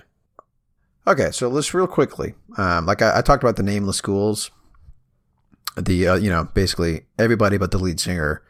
Okay, 1.07 1.31
so 1.31 1.47
let's 1.47 1.73
real 1.73 1.87
quickly. 1.87 2.35
Um, 2.57 2.85
like 2.85 3.01
I, 3.01 3.19
I 3.19 3.21
talked 3.21 3.43
about 3.43 3.55
the 3.55 3.63
nameless 3.63 4.01
ghouls. 4.01 4.51
The 5.77 6.07
uh, 6.07 6.15
you 6.15 6.29
know 6.29 6.49
basically 6.53 7.05
everybody 7.17 7.57
but 7.57 7.71
the 7.71 7.77
lead 7.77 7.99
singer 7.99 8.43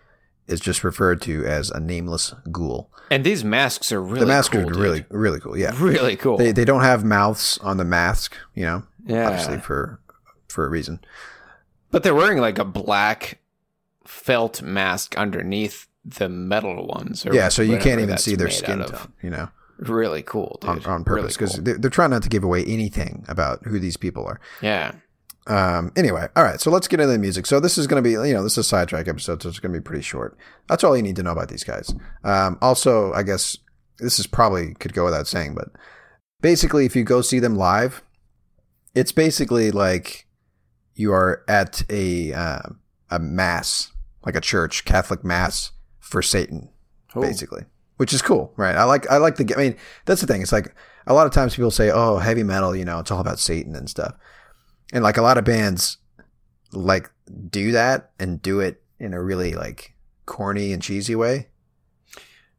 is 0.47 0.59
just 0.59 0.83
referred 0.83 1.21
to 1.21 1.45
as 1.45 1.69
a 1.69 1.79
nameless 1.79 2.33
ghoul. 2.51 2.89
And 3.11 3.23
these 3.23 3.43
masks 3.43 3.91
are 3.91 4.01
really 4.01 4.21
the 4.21 4.25
masks 4.25 4.49
cool, 4.53 4.61
are 4.61 4.65
dude. 4.65 4.75
really 4.75 5.05
really 5.09 5.39
cool. 5.39 5.57
Yeah, 5.57 5.71
really 5.77 6.15
cool. 6.15 6.37
they 6.37 6.51
they 6.51 6.65
don't 6.65 6.81
have 6.81 7.03
mouths 7.03 7.57
on 7.59 7.77
the 7.77 7.85
mask. 7.85 8.35
You 8.55 8.63
know, 8.63 8.83
yeah, 9.05 9.27
obviously 9.27 9.59
for 9.59 9.99
for 10.47 10.65
a 10.65 10.69
reason. 10.69 10.99
but 11.91 12.03
they're 12.03 12.15
wearing 12.15 12.39
like 12.39 12.57
a 12.57 12.65
black 12.65 13.39
felt 14.05 14.61
mask 14.61 15.15
underneath 15.17 15.87
the 16.03 16.27
metal 16.27 16.87
ones. 16.87 17.25
or 17.25 17.33
Yeah, 17.33 17.49
so 17.49 17.61
you 17.61 17.77
can't 17.77 18.01
even 18.01 18.17
see 18.17 18.35
their 18.35 18.49
skin 18.49 18.79
tone. 18.83 19.13
You 19.21 19.29
know, 19.29 19.49
Really 19.81 20.21
cool, 20.21 20.59
on, 20.63 20.85
on 20.85 21.03
purpose 21.03 21.35
because 21.35 21.55
cool. 21.55 21.63
they're, 21.63 21.77
they're 21.77 21.89
trying 21.89 22.11
not 22.11 22.23
to 22.23 22.29
give 22.29 22.43
away 22.43 22.63
anything 22.65 23.25
about 23.27 23.65
who 23.65 23.79
these 23.79 23.97
people 23.97 24.25
are. 24.25 24.39
yeah, 24.61 24.93
Um, 25.47 25.91
anyway, 25.95 26.27
all 26.35 26.43
right, 26.43 26.61
so 26.61 26.69
let's 26.69 26.87
get 26.87 26.99
into 26.99 27.11
the 27.11 27.17
music. 27.17 27.47
So 27.47 27.59
this 27.59 27.77
is 27.79 27.87
going 27.87 28.01
to 28.03 28.07
be, 28.07 28.11
you 28.11 28.33
know, 28.33 28.43
this 28.43 28.53
is 28.53 28.59
a 28.59 28.63
sidetrack 28.63 29.07
episode, 29.07 29.41
so 29.41 29.49
it's 29.49 29.59
going 29.59 29.73
to 29.73 29.79
be 29.79 29.83
pretty 29.83 30.03
short. 30.03 30.37
That's 30.67 30.83
all 30.83 30.95
you 30.95 31.01
need 31.01 31.15
to 31.15 31.23
know 31.23 31.31
about 31.31 31.49
these 31.49 31.63
guys. 31.63 31.93
Um, 32.23 32.59
also, 32.61 33.11
I 33.13 33.23
guess 33.23 33.57
this 33.97 34.19
is 34.19 34.27
probably 34.27 34.75
could 34.75 34.93
go 34.93 35.03
without 35.03 35.25
saying, 35.27 35.55
but 35.55 35.69
basically, 36.41 36.85
if 36.85 36.95
you 36.95 37.03
go 37.03 37.21
see 37.21 37.39
them 37.39 37.55
live, 37.55 38.03
it's 38.93 39.11
basically 39.11 39.71
like 39.71 40.27
you 40.93 41.11
are 41.11 41.43
at 41.47 41.81
a 41.89 42.33
uh, 42.33 42.69
a 43.09 43.17
mass, 43.19 43.91
like 44.25 44.35
a 44.35 44.41
church, 44.41 44.85
Catholic 44.85 45.23
mass 45.23 45.71
for 45.99 46.21
Satan, 46.21 46.69
Cool. 47.11 47.23
basically, 47.23 47.63
which 48.01 48.13
is 48.13 48.21
cool, 48.23 48.51
right? 48.57 48.75
I 48.75 48.85
like 48.85 49.07
I 49.11 49.17
like 49.17 49.35
the. 49.35 49.53
I 49.55 49.59
mean, 49.59 49.75
that's 50.05 50.21
the 50.21 50.25
thing. 50.25 50.41
It's 50.41 50.51
like 50.51 50.73
a 51.05 51.13
lot 51.13 51.27
of 51.27 51.33
times 51.33 51.55
people 51.55 51.69
say, 51.69 51.91
"Oh, 51.91 52.17
heavy 52.17 52.41
metal," 52.41 52.75
you 52.75 52.83
know, 52.83 52.97
it's 52.97 53.11
all 53.11 53.19
about 53.19 53.37
Satan 53.37 53.75
and 53.75 53.87
stuff, 53.87 54.15
and 54.91 55.03
like 55.03 55.17
a 55.17 55.21
lot 55.21 55.37
of 55.37 55.45
bands 55.45 55.97
like 56.71 57.11
do 57.51 57.71
that 57.73 58.09
and 58.19 58.41
do 58.41 58.59
it 58.59 58.81
in 58.97 59.13
a 59.13 59.21
really 59.21 59.53
like 59.53 59.93
corny 60.25 60.73
and 60.73 60.81
cheesy 60.81 61.13
way. 61.13 61.49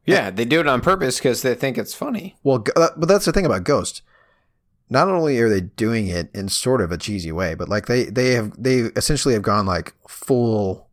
Yeah, 0.05 0.29
they 0.29 0.45
do 0.45 0.61
it 0.61 0.67
on 0.67 0.79
purpose 0.79 1.17
because 1.17 1.41
they 1.41 1.55
think 1.55 1.77
it's 1.77 1.93
funny. 1.93 2.37
Well, 2.41 2.63
uh, 2.77 2.91
but 2.95 3.09
that's 3.09 3.25
the 3.25 3.33
thing 3.33 3.45
about 3.45 3.65
Ghost. 3.65 4.01
Not 4.89 5.09
only 5.09 5.37
are 5.41 5.49
they 5.49 5.59
doing 5.59 6.07
it 6.07 6.29
in 6.33 6.47
sort 6.47 6.79
of 6.79 6.93
a 6.93 6.97
cheesy 6.97 7.33
way, 7.33 7.53
but 7.53 7.67
like 7.67 7.87
they 7.87 8.05
they 8.05 8.31
have 8.31 8.53
they 8.57 8.77
essentially 8.95 9.33
have 9.33 9.43
gone 9.43 9.65
like 9.65 9.93
full 10.07 10.87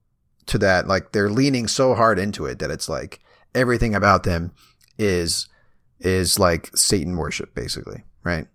to 0.46 0.58
that. 0.58 0.88
Like 0.88 1.12
they're 1.12 1.30
leaning 1.30 1.68
so 1.68 1.94
hard 1.94 2.18
into 2.18 2.46
it 2.46 2.58
that 2.58 2.72
it's 2.72 2.88
like 2.88 3.20
everything 3.54 3.94
about 3.94 4.24
them 4.24 4.52
is 4.98 5.48
is 5.98 6.38
like 6.38 6.70
Satan 6.76 7.16
worship, 7.16 7.54
basically, 7.54 8.04
right? 8.24 8.46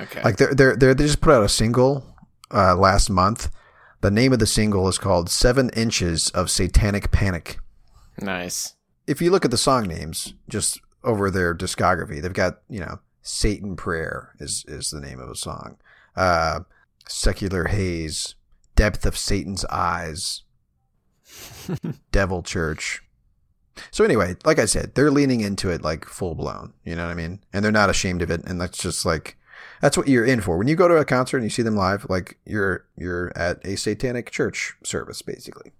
Okay. 0.00 0.22
Like 0.22 0.36
they're 0.36 0.54
they're, 0.54 0.76
they're 0.76 0.94
they 0.94 1.04
just 1.04 1.20
put 1.20 1.34
out 1.34 1.44
a 1.44 1.48
single 1.48 2.04
uh, 2.52 2.76
last 2.76 3.10
month. 3.10 3.50
The 4.02 4.10
name 4.10 4.32
of 4.32 4.38
the 4.38 4.46
single 4.46 4.88
is 4.88 4.98
called 4.98 5.30
Seven 5.30 5.70
Inches 5.70 6.30
of 6.30 6.50
Satanic 6.50 7.10
Panic. 7.10 7.58
nice. 8.20 8.74
If 9.06 9.22
you 9.22 9.30
look 9.30 9.44
at 9.44 9.52
the 9.52 9.56
song 9.56 9.84
names, 9.84 10.34
just 10.48 10.80
over 11.04 11.30
their 11.30 11.54
discography, 11.54 12.20
they've 12.20 12.32
got 12.32 12.58
you 12.68 12.80
know 12.80 12.98
Satan 13.22 13.76
Prayer 13.76 14.34
is 14.38 14.64
is 14.68 14.90
the 14.90 15.00
name 15.00 15.20
of 15.20 15.30
a 15.30 15.36
song. 15.36 15.78
Uh, 16.14 16.60
Secular 17.08 17.68
Haze, 17.68 18.34
Depth 18.74 19.06
of 19.06 19.16
Satan's 19.16 19.64
Eyes, 19.66 20.42
Devil 22.12 22.42
Church. 22.42 23.02
So 23.90 24.04
anyway, 24.04 24.36
like 24.44 24.58
I 24.58 24.64
said, 24.64 24.94
they're 24.94 25.10
leaning 25.10 25.40
into 25.40 25.70
it 25.70 25.82
like 25.82 26.04
full 26.04 26.34
blown. 26.34 26.72
You 26.84 26.96
know 26.96 27.04
what 27.06 27.12
I 27.12 27.14
mean? 27.14 27.40
And 27.52 27.64
they're 27.64 27.72
not 27.72 27.90
ashamed 27.90 28.22
of 28.22 28.30
it. 28.30 28.42
And 28.44 28.60
that's 28.60 28.78
just 28.78 29.04
like 29.06 29.36
that's 29.80 29.96
what 29.96 30.08
you're 30.08 30.24
in 30.24 30.40
for. 30.40 30.56
When 30.56 30.68
you 30.68 30.76
go 30.76 30.88
to 30.88 30.96
a 30.96 31.04
concert 31.04 31.38
and 31.38 31.44
you 31.44 31.50
see 31.50 31.62
them 31.62 31.76
live, 31.76 32.06
like 32.08 32.38
you're 32.46 32.86
you're 32.96 33.32
at 33.36 33.64
a 33.66 33.76
satanic 33.76 34.30
church 34.30 34.74
service, 34.84 35.22
basically. 35.22 35.72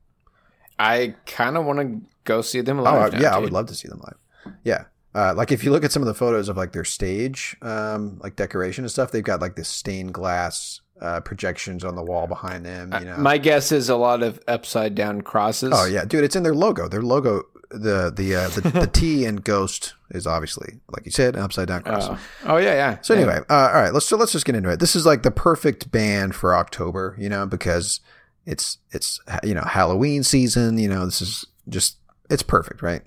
I 0.79 1.15
kind 1.26 1.57
of 1.57 1.65
want 1.65 1.79
to 1.81 2.00
go 2.25 2.43
see 2.43 2.61
them 2.61 2.81
Oh 2.81 2.83
live. 2.83 3.12
now, 3.15 3.21
yeah, 3.21 3.35
I 3.35 3.38
would 3.38 3.53
love 3.53 3.67
to 3.67 3.75
see 3.75 3.88
them 3.88 4.00
live. 4.00 4.55
Yeah. 4.65 4.85
Uh, 5.15 5.33
like 5.35 5.50
if 5.50 5.65
you 5.65 5.71
look 5.71 5.83
at 5.83 5.93
some 5.93 6.03
of 6.03 6.07
the 6.07 6.12
photos 6.15 6.50
of 6.50 6.59
like 6.59 6.73
their 6.73 6.85
stage, 6.85 7.57
um, 7.62 8.19
like 8.23 8.37
decoration 8.37 8.85
and 8.85 8.91
stuff, 8.91 9.11
they've 9.11 9.25
got 9.25 9.41
like 9.41 9.57
this 9.57 9.69
stained 9.69 10.12
glass 10.12 10.83
uh, 11.00 11.21
projections 11.21 11.83
on 11.85 11.95
the 11.97 12.03
wall 12.03 12.26
behind 12.26 12.67
them. 12.67 12.93
You 13.00 13.07
know, 13.07 13.15
Uh, 13.15 13.19
My 13.19 13.38
guess 13.38 13.73
is 13.73 13.88
a 13.88 13.97
lot 13.97 14.23
of 14.23 14.38
upside 14.47 14.95
down 14.95 15.23
crosses. 15.23 15.73
Oh 15.75 15.87
yeah, 15.87 16.05
dude, 16.05 16.23
it's 16.25 16.37
in 16.37 16.43
their 16.43 16.55
logo. 16.55 16.87
Their 16.88 17.00
logo, 17.00 17.45
the 17.71 18.13
the 18.15 18.35
uh, 18.35 18.49
the, 18.49 18.61
the 18.81 18.87
T 18.87 19.25
in 19.25 19.37
Ghost 19.37 19.95
is 20.11 20.27
obviously, 20.27 20.81
like 20.91 21.05
you 21.05 21.13
said, 21.13 21.37
an 21.37 21.43
upside 21.43 21.69
down 21.69 21.83
cross. 21.83 22.09
Oh, 22.09 22.19
oh 22.45 22.57
yeah, 22.57 22.75
yeah. 22.75 22.99
So 23.03 23.15
Yeah. 23.15 23.21
anyway, 23.21 23.39
uh, 23.49 23.71
all 23.75 23.81
right, 23.81 23.93
let's 23.93 24.07
so 24.07 24.17
let's 24.17 24.33
just 24.33 24.45
get 24.45 24.55
into 24.55 24.71
it. 24.71 24.81
This 24.81 24.95
is 24.97 25.05
like 25.07 25.23
the 25.23 25.31
perfect 25.31 25.91
band 25.91 26.35
for 26.35 26.55
October, 26.55 27.17
you 27.19 27.29
know, 27.29 27.47
because 27.47 28.01
it's 28.45 28.79
it's 28.93 29.21
you 29.43 29.55
know 29.55 29.63
Halloween 29.63 30.23
season. 30.23 30.79
You 30.79 30.89
know, 30.89 31.05
this 31.05 31.21
is 31.21 31.45
just 31.69 31.99
it's 32.31 32.43
perfect, 32.43 32.83
right? 32.83 33.03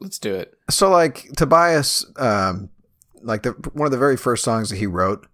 let's 0.00 0.18
do 0.18 0.34
it. 0.34 0.58
So 0.68 0.90
like 0.90 1.28
Tobias, 1.36 2.04
um, 2.16 2.70
like 3.22 3.44
the 3.44 3.50
one 3.72 3.86
of 3.86 3.92
the 3.92 3.98
very 3.98 4.16
first 4.16 4.42
songs 4.44 4.68
that 4.70 4.76
he 4.76 4.86
wrote. 4.86 5.26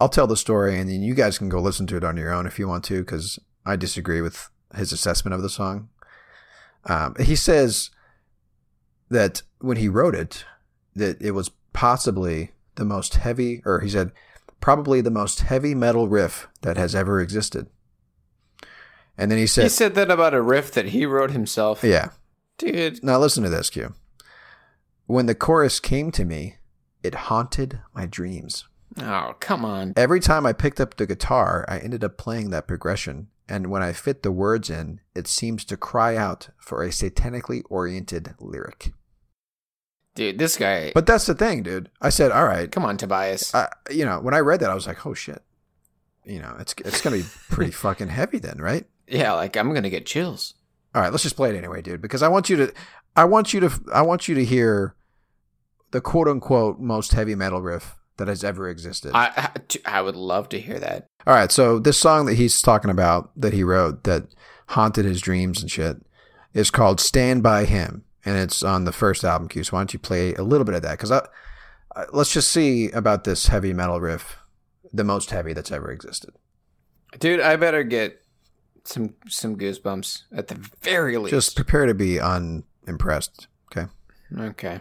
I'll 0.00 0.08
tell 0.08 0.26
the 0.26 0.36
story, 0.36 0.78
and 0.78 0.88
then 0.88 1.02
you 1.02 1.12
guys 1.14 1.38
can 1.38 1.48
go 1.48 1.60
listen 1.60 1.86
to 1.88 1.96
it 1.96 2.04
on 2.04 2.16
your 2.16 2.32
own 2.32 2.46
if 2.46 2.58
you 2.58 2.68
want 2.68 2.84
to, 2.84 3.00
because 3.00 3.38
I 3.66 3.76
disagree 3.76 4.20
with 4.20 4.48
his 4.76 4.92
assessment 4.92 5.34
of 5.34 5.42
the 5.42 5.50
song. 5.50 5.88
Um, 6.84 7.16
he 7.20 7.34
says 7.36 7.90
that 9.10 9.42
when 9.60 9.76
he 9.76 9.88
wrote 9.88 10.14
it, 10.14 10.44
that 10.94 11.20
it 11.20 11.32
was 11.32 11.50
possibly 11.72 12.52
the 12.74 12.84
most 12.84 13.16
heavy, 13.16 13.62
or 13.64 13.80
he 13.80 13.88
said 13.88 14.12
probably 14.60 15.00
the 15.00 15.10
most 15.10 15.40
heavy 15.40 15.74
metal 15.74 16.08
riff 16.08 16.48
that 16.62 16.76
has 16.76 16.94
ever 16.94 17.20
existed. 17.20 17.68
And 19.16 19.30
then 19.30 19.38
he 19.38 19.46
said, 19.46 19.64
he 19.64 19.68
said 19.68 19.94
that 19.96 20.10
about 20.10 20.34
a 20.34 20.42
riff 20.42 20.72
that 20.72 20.86
he 20.86 21.04
wrote 21.06 21.30
himself. 21.32 21.82
"Yeah, 21.82 22.10
Dude, 22.56 23.02
now 23.04 23.18
listen 23.18 23.44
to 23.44 23.48
this, 23.48 23.70
Q. 23.70 23.94
When 25.06 25.26
the 25.26 25.34
chorus 25.34 25.80
came 25.80 26.10
to 26.12 26.24
me, 26.24 26.56
it 27.02 27.14
haunted 27.14 27.80
my 27.94 28.04
dreams. 28.06 28.64
oh 29.00 29.34
come 29.40 29.64
on. 29.64 29.92
Every 29.96 30.20
time 30.20 30.44
I 30.44 30.52
picked 30.52 30.80
up 30.80 30.96
the 30.96 31.06
guitar, 31.06 31.64
I 31.68 31.78
ended 31.78 32.04
up 32.04 32.16
playing 32.16 32.50
that 32.50 32.66
progression, 32.66 33.28
and 33.48 33.68
when 33.68 33.82
I 33.82 33.92
fit 33.92 34.22
the 34.22 34.32
words 34.32 34.70
in, 34.70 35.00
it 35.14 35.26
seems 35.26 35.64
to 35.66 35.76
cry 35.76 36.16
out 36.16 36.48
for 36.58 36.82
a 36.82 36.88
satanically 36.88 37.62
oriented 37.70 38.34
lyric. 38.40 38.92
Dude, 40.14 40.38
this 40.38 40.56
guy. 40.56 40.92
But 40.94 41.06
that's 41.06 41.26
the 41.26 41.34
thing, 41.34 41.62
dude. 41.62 41.90
I 42.00 42.08
said, 42.08 42.32
all 42.32 42.44
right. 42.46 42.70
come 42.70 42.84
on, 42.84 42.96
Tobias. 42.96 43.54
I, 43.54 43.68
you 43.90 44.04
know, 44.04 44.20
when 44.20 44.34
I 44.34 44.40
read 44.40 44.60
that, 44.60 44.70
I 44.70 44.74
was 44.74 44.86
like, 44.86 45.06
oh 45.06 45.14
shit. 45.14 45.42
You 46.24 46.40
know, 46.40 46.56
it's 46.58 46.74
it's 46.84 47.00
gonna 47.00 47.18
be 47.18 47.24
pretty 47.48 47.70
fucking 47.84 48.08
heavy 48.08 48.38
then, 48.38 48.58
right? 48.58 48.84
yeah, 49.10 49.32
like 49.32 49.56
I'm 49.56 49.72
gonna 49.72 49.90
get 49.90 50.06
chills. 50.06 50.54
All 50.94 51.02
right, 51.02 51.10
let's 51.10 51.22
just 51.22 51.36
play 51.36 51.50
it 51.50 51.56
anyway, 51.56 51.82
dude, 51.82 52.02
because 52.02 52.22
I 52.22 52.28
want 52.28 52.48
you 52.50 52.56
to, 52.56 52.72
I 53.16 53.24
want 53.24 53.52
you 53.52 53.60
to, 53.60 53.70
I 53.92 54.02
want 54.02 54.28
you 54.28 54.34
to 54.34 54.44
hear 54.44 54.94
the 55.90 56.00
quote 56.00 56.28
unquote 56.28 56.80
most 56.80 57.12
heavy 57.12 57.34
metal 57.34 57.62
riff 57.62 57.94
that 58.16 58.28
has 58.28 58.42
ever 58.44 58.68
existed. 58.68 59.12
I, 59.14 59.50
I 59.86 59.98
I 59.98 60.02
would 60.02 60.16
love 60.16 60.48
to 60.50 60.60
hear 60.60 60.78
that. 60.80 61.06
All 61.26 61.34
right, 61.34 61.52
so 61.52 61.78
this 61.78 61.98
song 61.98 62.26
that 62.26 62.34
he's 62.34 62.60
talking 62.60 62.90
about 62.90 63.30
that 63.36 63.52
he 63.52 63.62
wrote 63.62 64.04
that 64.04 64.26
haunted 64.68 65.04
his 65.04 65.20
dreams 65.20 65.62
and 65.62 65.70
shit 65.70 65.98
is 66.52 66.70
called 66.70 67.00
"Stand 67.00 67.42
by 67.42 67.64
Him," 67.64 68.04
and 68.24 68.36
it's 68.36 68.62
on 68.62 68.84
the 68.84 68.92
first 68.92 69.24
album. 69.24 69.48
Q. 69.48 69.64
So 69.64 69.76
why 69.76 69.80
don't 69.80 69.92
you 69.92 69.98
play 69.98 70.34
a 70.34 70.42
little 70.42 70.64
bit 70.64 70.74
of 70.74 70.82
that? 70.82 70.92
Because 70.92 71.10
I, 71.10 71.26
I, 71.96 72.04
let's 72.12 72.32
just 72.32 72.50
see 72.50 72.90
about 72.90 73.24
this 73.24 73.48
heavy 73.48 73.72
metal 73.72 74.00
riff, 74.00 74.38
the 74.92 75.04
most 75.04 75.30
heavy 75.30 75.52
that's 75.52 75.72
ever 75.72 75.90
existed. 75.90 76.34
Dude, 77.18 77.40
I 77.40 77.56
better 77.56 77.84
get 77.84 78.22
some 78.84 79.14
some 79.28 79.56
goosebumps 79.56 80.22
at 80.32 80.48
the 80.48 80.56
very 80.80 81.16
least. 81.18 81.30
Just 81.30 81.56
prepare 81.56 81.86
to 81.86 81.94
be 81.94 82.20
unimpressed. 82.20 83.48
Okay. 83.72 83.90
okay. 84.38 84.80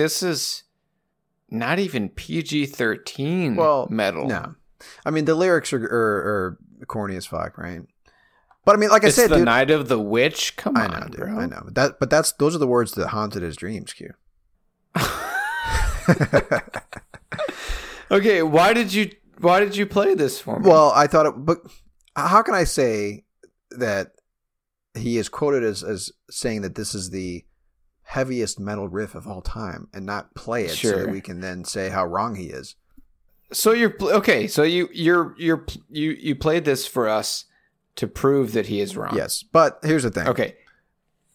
This 0.00 0.22
is 0.22 0.64
not 1.50 1.78
even 1.78 2.08
PG 2.08 2.66
thirteen 2.66 3.56
Well, 3.56 3.86
metal. 3.90 4.26
No, 4.26 4.54
I 5.04 5.10
mean 5.10 5.24
the 5.26 5.34
lyrics 5.34 5.72
are, 5.72 5.84
are, 5.84 6.58
are 6.80 6.86
corny 6.86 7.16
as 7.16 7.26
fuck, 7.26 7.58
right? 7.58 7.82
But 8.64 8.76
I 8.76 8.78
mean, 8.78 8.90
like 8.90 9.04
I 9.04 9.10
said, 9.10 9.30
the 9.30 9.36
dude, 9.36 9.44
night 9.46 9.70
of 9.70 9.88
the 9.88 9.98
witch. 9.98 10.56
Come 10.56 10.76
I 10.76 10.84
on, 10.84 10.90
know, 10.90 11.06
dude, 11.06 11.16
bro. 11.16 11.38
I 11.38 11.46
know. 11.46 11.62
But 11.64 11.74
that, 11.74 12.00
but 12.00 12.10
that's 12.10 12.32
those 12.32 12.54
are 12.54 12.58
the 12.58 12.66
words 12.66 12.92
that 12.92 13.08
haunted 13.08 13.42
his 13.42 13.56
dreams. 13.56 13.92
Q. 13.92 14.12
Okay, 18.10 18.42
why 18.42 18.72
did 18.72 18.92
you 18.92 19.10
why 19.38 19.60
did 19.60 19.76
you 19.76 19.86
play 19.86 20.14
this 20.14 20.40
for 20.40 20.58
me? 20.58 20.68
well, 20.68 20.92
I 20.94 21.06
thought, 21.06 21.26
it, 21.26 21.34
but 21.36 21.58
how 22.16 22.42
can 22.42 22.54
I 22.54 22.64
say 22.64 23.24
that 23.70 24.12
he 24.94 25.16
is 25.16 25.28
quoted 25.28 25.62
as 25.62 25.84
as 25.84 26.10
saying 26.28 26.62
that 26.62 26.74
this 26.74 26.94
is 26.94 27.10
the 27.10 27.44
heaviest 28.10 28.58
metal 28.60 28.88
riff 28.88 29.14
of 29.14 29.26
all 29.26 29.40
time, 29.42 29.88
and 29.94 30.04
not 30.06 30.34
play 30.34 30.64
it 30.64 30.70
so 30.70 30.74
Sure. 30.76 30.98
that 31.04 31.10
we 31.12 31.20
can 31.20 31.40
then 31.40 31.64
say 31.64 31.88
how 31.90 32.04
wrong 32.06 32.34
he 32.36 32.46
is? 32.46 32.76
so 33.52 33.72
you're 33.72 33.94
okay. 34.00 34.46
So 34.46 34.62
you 34.62 34.88
you're 34.92 35.34
you're 35.38 35.64
you 35.88 36.10
you 36.12 36.34
played 36.36 36.64
this 36.64 36.86
for 36.86 37.08
us 37.08 37.46
to 37.96 38.06
prove 38.06 38.52
that 38.52 38.66
he 38.66 38.80
is 38.80 38.96
wrong. 38.96 39.16
Yes, 39.16 39.42
but 39.42 39.78
here's 39.82 40.04
the 40.04 40.10
thing. 40.10 40.28
Okay. 40.28 40.54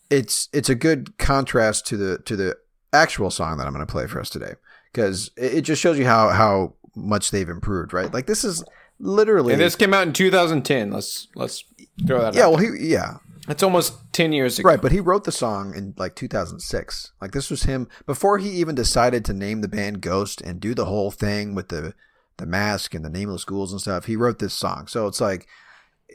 it's 0.09 0.47
it's 0.53 0.69
a 0.69 0.75
good 0.75 1.17
contrast 1.17 1.85
to 1.87 1.97
the 1.97 2.19
to 2.19 2.35
the 2.35 2.57
actual 2.93 3.29
song 3.31 3.57
that 3.57 3.67
I'm 3.67 3.73
going 3.73 3.85
to 3.85 3.91
play 3.91 4.07
for 4.07 4.21
us 4.21 4.29
today 4.29 4.53
because 4.93 5.29
it, 5.35 5.55
it 5.55 5.61
just 5.63 5.81
shows 5.81 5.97
you 5.99 6.05
how 6.05 6.29
how 6.29 6.75
much 6.95 7.31
they've 7.31 7.49
improved, 7.49 7.91
right? 7.93 8.13
Like 8.13 8.27
this 8.27 8.43
is 8.45 8.63
literally 8.99 9.51
And 9.53 9.61
this 9.61 9.75
came 9.75 9.93
out 9.93 10.07
in 10.07 10.13
2010. 10.13 10.91
Let's 10.91 11.27
let's 11.35 11.65
throw 12.07 12.21
that. 12.21 12.33
yeah, 12.35 12.45
out. 12.45 12.51
well, 12.51 12.59
he 12.59 12.69
yeah, 12.93 13.17
it's 13.47 13.63
almost 13.63 13.93
10 14.13 14.33
years 14.33 14.59
ago. 14.59 14.67
right. 14.69 14.81
But 14.81 14.91
he 14.91 14.99
wrote 14.99 15.23
the 15.23 15.31
song 15.31 15.73
in 15.75 15.93
like 15.97 16.15
2006. 16.15 17.11
Like 17.21 17.31
this 17.31 17.49
was 17.49 17.63
him 17.63 17.87
before 18.05 18.37
he 18.37 18.49
even 18.49 18.75
decided 18.75 19.23
to 19.25 19.33
name 19.33 19.61
the 19.61 19.67
band 19.67 20.01
Ghost 20.01 20.41
and 20.41 20.59
do 20.59 20.73
the 20.73 20.85
whole 20.85 21.11
thing 21.11 21.55
with 21.55 21.69
the 21.69 21.93
the 22.37 22.45
mask 22.45 22.93
and 22.93 23.05
the 23.05 23.09
nameless 23.09 23.45
ghouls 23.45 23.71
and 23.71 23.79
stuff. 23.79 24.05
He 24.05 24.15
wrote 24.15 24.39
this 24.39 24.53
song, 24.53 24.87
so 24.87 25.07
it's 25.07 25.21
like. 25.21 25.47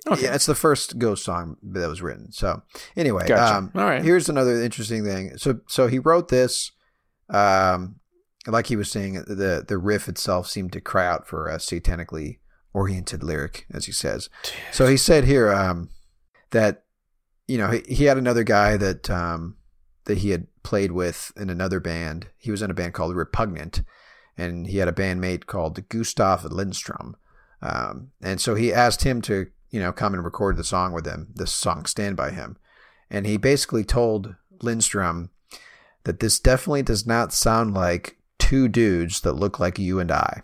Okay. 0.06 0.22
Yeah, 0.22 0.34
it's 0.34 0.46
the 0.46 0.54
first 0.54 0.98
ghost 0.98 1.24
song 1.24 1.56
that 1.62 1.88
was 1.88 2.00
written. 2.00 2.30
So 2.32 2.62
anyway, 2.96 3.26
Gotcha. 3.26 3.56
um, 3.56 3.72
All 3.74 3.84
right. 3.84 4.02
here's 4.02 4.28
another 4.28 4.62
interesting 4.62 5.04
thing. 5.04 5.36
So 5.36 5.60
so 5.66 5.88
he 5.88 5.98
wrote 5.98 6.28
this, 6.28 6.70
um, 7.28 7.96
like 8.46 8.68
he 8.68 8.76
was 8.76 8.90
saying, 8.90 9.14
the 9.14 9.64
the 9.66 9.78
riff 9.78 10.08
itself 10.08 10.46
seemed 10.48 10.72
to 10.74 10.80
cry 10.80 11.06
out 11.06 11.26
for 11.26 11.48
a 11.48 11.56
satanically 11.56 12.38
oriented 12.72 13.22
lyric, 13.24 13.66
as 13.74 13.86
he 13.86 13.92
says. 13.92 14.30
So 14.72 14.86
he 14.86 14.96
said 14.96 15.24
here 15.24 15.52
um, 15.52 15.90
that 16.52 16.84
you 17.50 17.58
know 17.58 17.70
he, 17.70 17.82
he 17.88 18.04
had 18.04 18.16
another 18.16 18.44
guy 18.44 18.76
that 18.76 19.10
um, 19.10 19.56
that 20.04 20.18
he 20.18 20.30
had 20.30 20.46
played 20.62 20.92
with 20.92 21.32
in 21.36 21.50
another 21.50 21.80
band. 21.80 22.28
He 22.38 22.52
was 22.52 22.62
in 22.62 22.70
a 22.70 22.74
band 22.74 22.94
called 22.94 23.16
Repugnant, 23.16 23.82
and 24.38 24.68
he 24.68 24.78
had 24.78 24.86
a 24.86 24.92
bandmate 24.92 25.46
called 25.46 25.88
Gustav 25.88 26.44
Lindstrom. 26.44 27.16
Um, 27.60 28.12
and 28.22 28.40
so 28.40 28.54
he 28.54 28.72
asked 28.72 29.02
him 29.02 29.20
to 29.22 29.48
you 29.70 29.80
know 29.80 29.92
come 29.92 30.14
and 30.14 30.24
record 30.24 30.56
the 30.56 30.64
song 30.64 30.92
with 30.92 31.06
him, 31.06 31.32
this 31.34 31.52
song 31.52 31.86
"Stand 31.86 32.16
by 32.16 32.30
Him," 32.30 32.56
and 33.10 33.26
he 33.26 33.36
basically 33.36 33.84
told 33.84 34.36
Lindstrom 34.62 35.30
that 36.04 36.20
this 36.20 36.38
definitely 36.38 36.82
does 36.82 37.04
not 37.04 37.32
sound 37.32 37.74
like 37.74 38.16
two 38.38 38.68
dudes 38.68 39.22
that 39.22 39.32
look 39.32 39.58
like 39.58 39.78
you 39.78 39.98
and 39.98 40.12
I. 40.12 40.42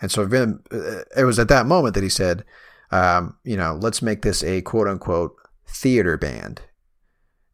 And 0.00 0.12
so 0.12 0.22
uh, 0.22 1.02
it 1.16 1.24
was 1.24 1.38
at 1.38 1.48
that 1.48 1.66
moment 1.66 1.94
that 1.94 2.02
he 2.02 2.08
said, 2.08 2.44
um, 2.90 3.36
you 3.44 3.56
know, 3.56 3.78
let's 3.80 4.00
make 4.00 4.22
this 4.22 4.42
a 4.42 4.62
quote 4.62 4.88
unquote 4.88 5.36
theater 5.74 6.16
band 6.16 6.62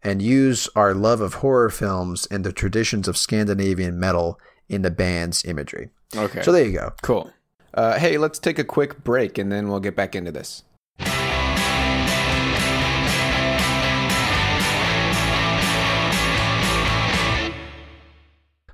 and 0.03 0.23
use 0.23 0.69
our 0.77 0.95
love 0.95 1.21
of 1.21 1.35
horror 1.35 1.71
films 1.71 2.27
and 2.31 2.45
the 2.45 2.53
traditions 2.53 3.09
of 3.09 3.17
Scandinavian 3.17 3.99
metal 3.99 4.39
in 4.69 4.83
the 4.83 4.91
band's 4.91 5.45
imagery. 5.45 5.91
Okay. 6.17 6.43
So 6.43 6.53
there 6.53 6.65
you 6.65 6.73
go. 6.73 6.93
cool. 7.03 7.33
Uh, 7.73 7.99
hey, 7.99 8.19
let's 8.19 8.39
take 8.39 8.59
a 8.59 8.65
quick 8.65 9.05
break 9.05 9.39
and 9.39 9.51
then 9.51 9.69
we'll 9.69 9.81
get 9.81 9.95
back 9.95 10.15
into 10.17 10.33
this. 10.33 10.65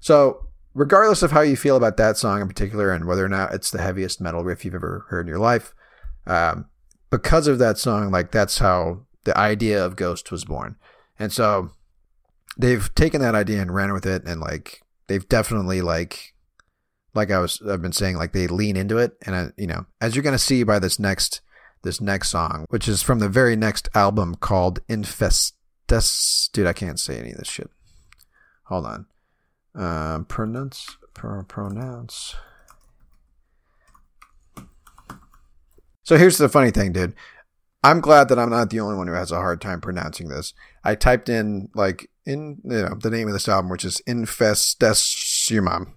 So, 0.01 0.47
regardless 0.73 1.23
of 1.23 1.33
how 1.33 1.41
you 1.41 1.57
feel 1.57 1.77
about 1.77 1.97
that 1.97 2.17
song 2.17 2.41
in 2.41 2.49
particular 2.49 2.93
and 2.93 3.07
whether 3.07 3.25
or 3.25 3.29
not 3.29 3.53
it's 3.53 3.71
the 3.71 3.83
heaviest 3.83 4.21
metal 4.21 4.45
riff 4.45 4.65
you've 4.65 4.75
ever 4.75 5.05
heard 5.09 5.23
in 5.23 5.27
your 5.27 5.41
life, 5.41 5.75
um, 6.27 6.67
because 7.11 7.49
of 7.49 7.59
that 7.59 7.77
song, 7.77 8.11
like 8.13 8.31
that's 8.31 8.59
how 8.59 9.01
the 9.27 9.37
idea 9.37 9.85
of 9.85 9.97
Ghost 9.97 10.31
was 10.31 10.45
born. 10.45 10.77
And 11.19 11.33
so 11.33 11.73
they've 12.57 12.95
taken 12.95 13.21
that 13.21 13.35
idea 13.35 13.61
and 13.61 13.75
ran 13.75 13.93
with 13.93 14.07
it 14.07 14.25
and 14.25 14.41
like 14.41 14.83
they've 15.09 15.29
definitely 15.29 15.83
like 15.83 16.33
like 17.13 17.31
I 17.31 17.41
was 17.41 17.61
I've 17.69 17.83
been 17.83 17.93
saying 17.93 18.17
like 18.17 18.33
they 18.33 18.47
lean 18.47 18.77
into 18.77 18.99
it 18.99 19.17
and 19.27 19.35
I, 19.35 19.49
you 19.59 19.67
know, 19.67 19.85
as 20.01 20.15
you're 20.15 20.23
going 20.23 20.33
to 20.33 20.39
see 20.39 20.63
by 20.63 20.79
this 20.79 20.99
next 20.99 21.41
this 21.83 22.01
next 22.01 22.31
song, 22.31 22.67
which 22.69 22.87
is 22.89 23.03
from 23.03 23.19
the 23.19 23.29
very 23.29 23.57
next 23.57 23.89
album 23.95 24.37
called 24.37 24.79
Infestus. 24.87 26.51
Dude, 26.53 26.67
I 26.67 26.73
can't 26.73 27.01
say 27.01 27.19
any 27.19 27.33
of 27.33 27.39
this 27.39 27.49
shit. 27.49 27.71
Hold 28.65 28.87
on. 28.87 29.07
Um, 29.75 30.25
pronounce, 30.25 30.97
pro, 31.15 31.43
pronounce. 31.43 32.37
So 36.03 36.17
here's 36.17 36.39
the 36.39 36.49
funny 36.49 36.71
thing, 36.71 36.93
dude. 36.93 37.15
I'm 37.87 38.01
glad 38.01 38.29
that 38.29 38.39
I'm 38.39 38.51
not 38.51 38.71
the 38.71 38.81
only 38.81 38.97
one 38.97 39.07
who 39.07 39.13
has 39.13 39.31
a 39.31 39.37
hard 39.37 39.61
time 39.61 39.81
pronouncing 39.81 40.29
this. 40.29 40.55
I 40.83 40.97
typed 40.97 41.29
in 41.29 41.69
like 41.73 42.11
in 42.25 42.61
you 42.65 42.83
know 42.83 42.97
the 43.01 43.11
name 43.11 43.29
of 43.29 43.33
this 43.33 43.49
album, 43.49 43.71
which 43.71 43.85
is 43.85 44.03
Infestissumam, 44.09 45.93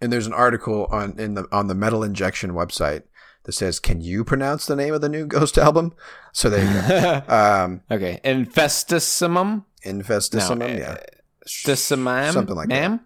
and 0.00 0.10
there's 0.10 0.26
an 0.26 0.32
article 0.32 0.86
on 0.90 1.18
in 1.18 1.34
the 1.34 1.46
on 1.52 1.66
the 1.66 1.74
Metal 1.74 2.02
Injection 2.02 2.52
website 2.52 3.02
that 3.42 3.52
says, 3.52 3.78
"Can 3.78 4.00
you 4.00 4.24
pronounce 4.24 4.64
the 4.64 4.76
name 4.76 4.94
of 4.94 5.02
the 5.02 5.10
new 5.10 5.26
Ghost 5.26 5.58
album?" 5.58 5.92
So 6.32 6.48
there 6.48 6.64
you 6.64 6.88
go. 6.88 7.22
um, 7.28 7.82
okay. 7.90 8.18
Infestissimum? 8.24 9.66
Infestisumam, 9.84 10.58
No, 10.58 10.66
yeah. 10.66 10.96
Stissimam? 11.46 12.32
Something 12.32 12.56
like 12.56 12.70
that. 12.70 13.00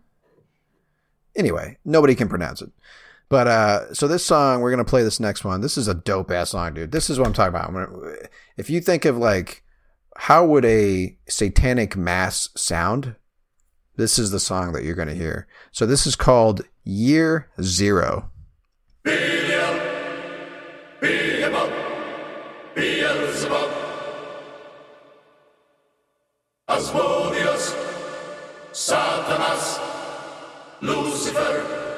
Anyway, 1.35 1.79
nobody 1.85 2.15
can 2.15 2.29
pronounce 2.29 2.63
it. 2.63 2.71
But 3.29 3.49
uh, 3.49 3.95
so 3.95 4.07
this 4.07 4.25
song, 4.25 4.61
we're 4.61 4.71
gonna 4.71 4.85
play 4.85 5.03
this 5.03 5.19
next 5.21 5.45
one. 5.45 5.61
This 5.61 5.77
is 5.79 5.89
a 5.89 5.95
dope 5.95 6.31
ass 6.31 6.51
song, 6.51 6.75
dude. 6.75 6.93
This 6.93 7.09
is 7.11 7.19
what 7.19 7.27
I'm 7.27 7.33
talking 7.33 7.49
about. 7.55 7.69
I'm 7.69 7.75
gonna- 7.75 8.17
if 8.57 8.71
you 8.71 8.81
think 8.81 9.05
of 9.05 9.17
like 9.17 9.63
how 10.17 10.45
would 10.47 10.65
a 10.65 11.17
satanic 11.29 11.97
mass 11.97 12.49
sound, 12.57 13.17
this 13.97 14.19
is 14.19 14.31
the 14.31 14.41
song 14.41 14.73
that 14.73 14.85
you're 14.85 14.95
gonna 14.95 15.15
hear. 15.15 15.47
So 15.73 15.87
this 15.87 16.07
is 16.07 16.17
called 16.17 16.63
Year 16.85 17.51
Zero. 17.61 18.31
Beelzebub, 22.75 23.71
Asmodeus, 26.69 27.75
Satanas, 28.73 29.79
Lucifer. 30.81 31.94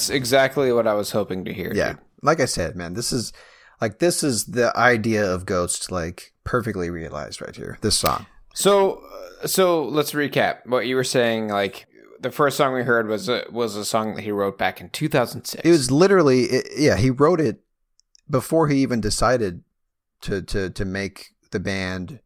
That's 0.00 0.10
exactly 0.10 0.72
what 0.72 0.86
I 0.86 0.94
was 0.94 1.10
hoping 1.12 1.44
to 1.44 1.52
hear. 1.52 1.72
Yeah. 1.74 1.88
dude. 1.92 1.98
Like 2.22 2.40
I 2.40 2.44
said, 2.46 2.76
man, 2.76 2.94
this 2.94 3.12
is 3.12 3.32
like 3.80 3.98
this 3.98 4.22
is 4.22 4.44
the 4.46 4.76
idea 4.76 5.24
of 5.30 5.46
Ghost 5.46 5.90
like 5.90 6.32
perfectly 6.44 6.90
realized 6.90 7.40
right 7.40 7.54
here. 7.54 7.78
This 7.80 7.98
song. 7.98 8.26
So, 8.54 9.02
so 9.46 9.84
let's 9.84 10.12
recap 10.12 10.66
what 10.66 10.86
you 10.86 10.96
were 10.96 11.04
saying. 11.04 11.48
Like 11.48 11.86
the 12.20 12.30
first 12.30 12.56
song 12.56 12.74
we 12.74 12.82
heard 12.82 13.08
was 13.08 13.28
a, 13.28 13.44
was 13.50 13.76
a 13.76 13.84
song 13.84 14.14
that 14.16 14.22
he 14.22 14.32
wrote 14.32 14.58
back 14.58 14.80
in 14.80 14.90
2006. 14.90 15.62
It 15.64 15.70
was 15.70 15.90
literally 15.90 16.42
it, 16.44 16.68
yeah, 16.76 16.96
he 16.96 17.10
wrote 17.10 17.40
it 17.40 17.60
before 18.28 18.68
he 18.68 18.78
even 18.82 19.00
decided 19.00 19.62
to 20.22 20.42
to 20.42 20.70
to 20.70 20.84
make 20.84 21.30
the 21.50 21.60
band 21.60 22.20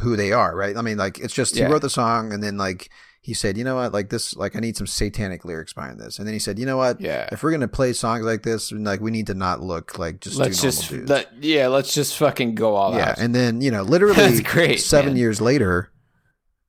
who 0.00 0.16
they 0.16 0.32
are, 0.32 0.54
right? 0.56 0.76
I 0.76 0.82
mean, 0.82 0.98
like 0.98 1.18
it's 1.18 1.34
just 1.34 1.54
Yeah. 1.56 1.66
he 1.66 1.72
wrote 1.72 1.82
the 1.82 1.90
song 1.90 2.32
and 2.32 2.42
then 2.42 2.56
like 2.58 2.90
he 3.26 3.34
said, 3.34 3.58
"You 3.58 3.64
know 3.64 3.74
what? 3.74 3.92
Like 3.92 4.08
this 4.08 4.36
like 4.36 4.54
I 4.54 4.60
need 4.60 4.76
some 4.76 4.86
satanic 4.86 5.44
lyrics 5.44 5.72
behind 5.72 5.98
this." 5.98 6.20
And 6.20 6.28
then 6.28 6.32
he 6.32 6.38
said, 6.38 6.60
"You 6.60 6.64
know 6.64 6.76
what? 6.76 7.00
yeah. 7.00 7.28
If 7.32 7.42
we're 7.42 7.50
going 7.50 7.60
to 7.60 7.66
play 7.66 7.92
songs 7.92 8.24
like 8.24 8.44
this, 8.44 8.70
like 8.70 9.00
we 9.00 9.10
need 9.10 9.26
to 9.26 9.34
not 9.34 9.60
look 9.60 9.98
like 9.98 10.20
just 10.20 10.36
Let's 10.36 10.62
just 10.62 10.88
dudes." 10.88 11.10
let, 11.10 11.42
yeah, 11.42 11.66
let's 11.66 11.92
just 11.92 12.16
fucking 12.18 12.54
go 12.54 12.76
all 12.76 12.94
yeah, 12.94 13.10
out. 13.10 13.18
and 13.18 13.34
then 13.34 13.60
you 13.60 13.72
know, 13.72 13.82
literally 13.82 14.40
great, 14.44 14.80
seven 14.80 15.14
man. 15.14 15.16
years 15.16 15.40
later, 15.40 15.90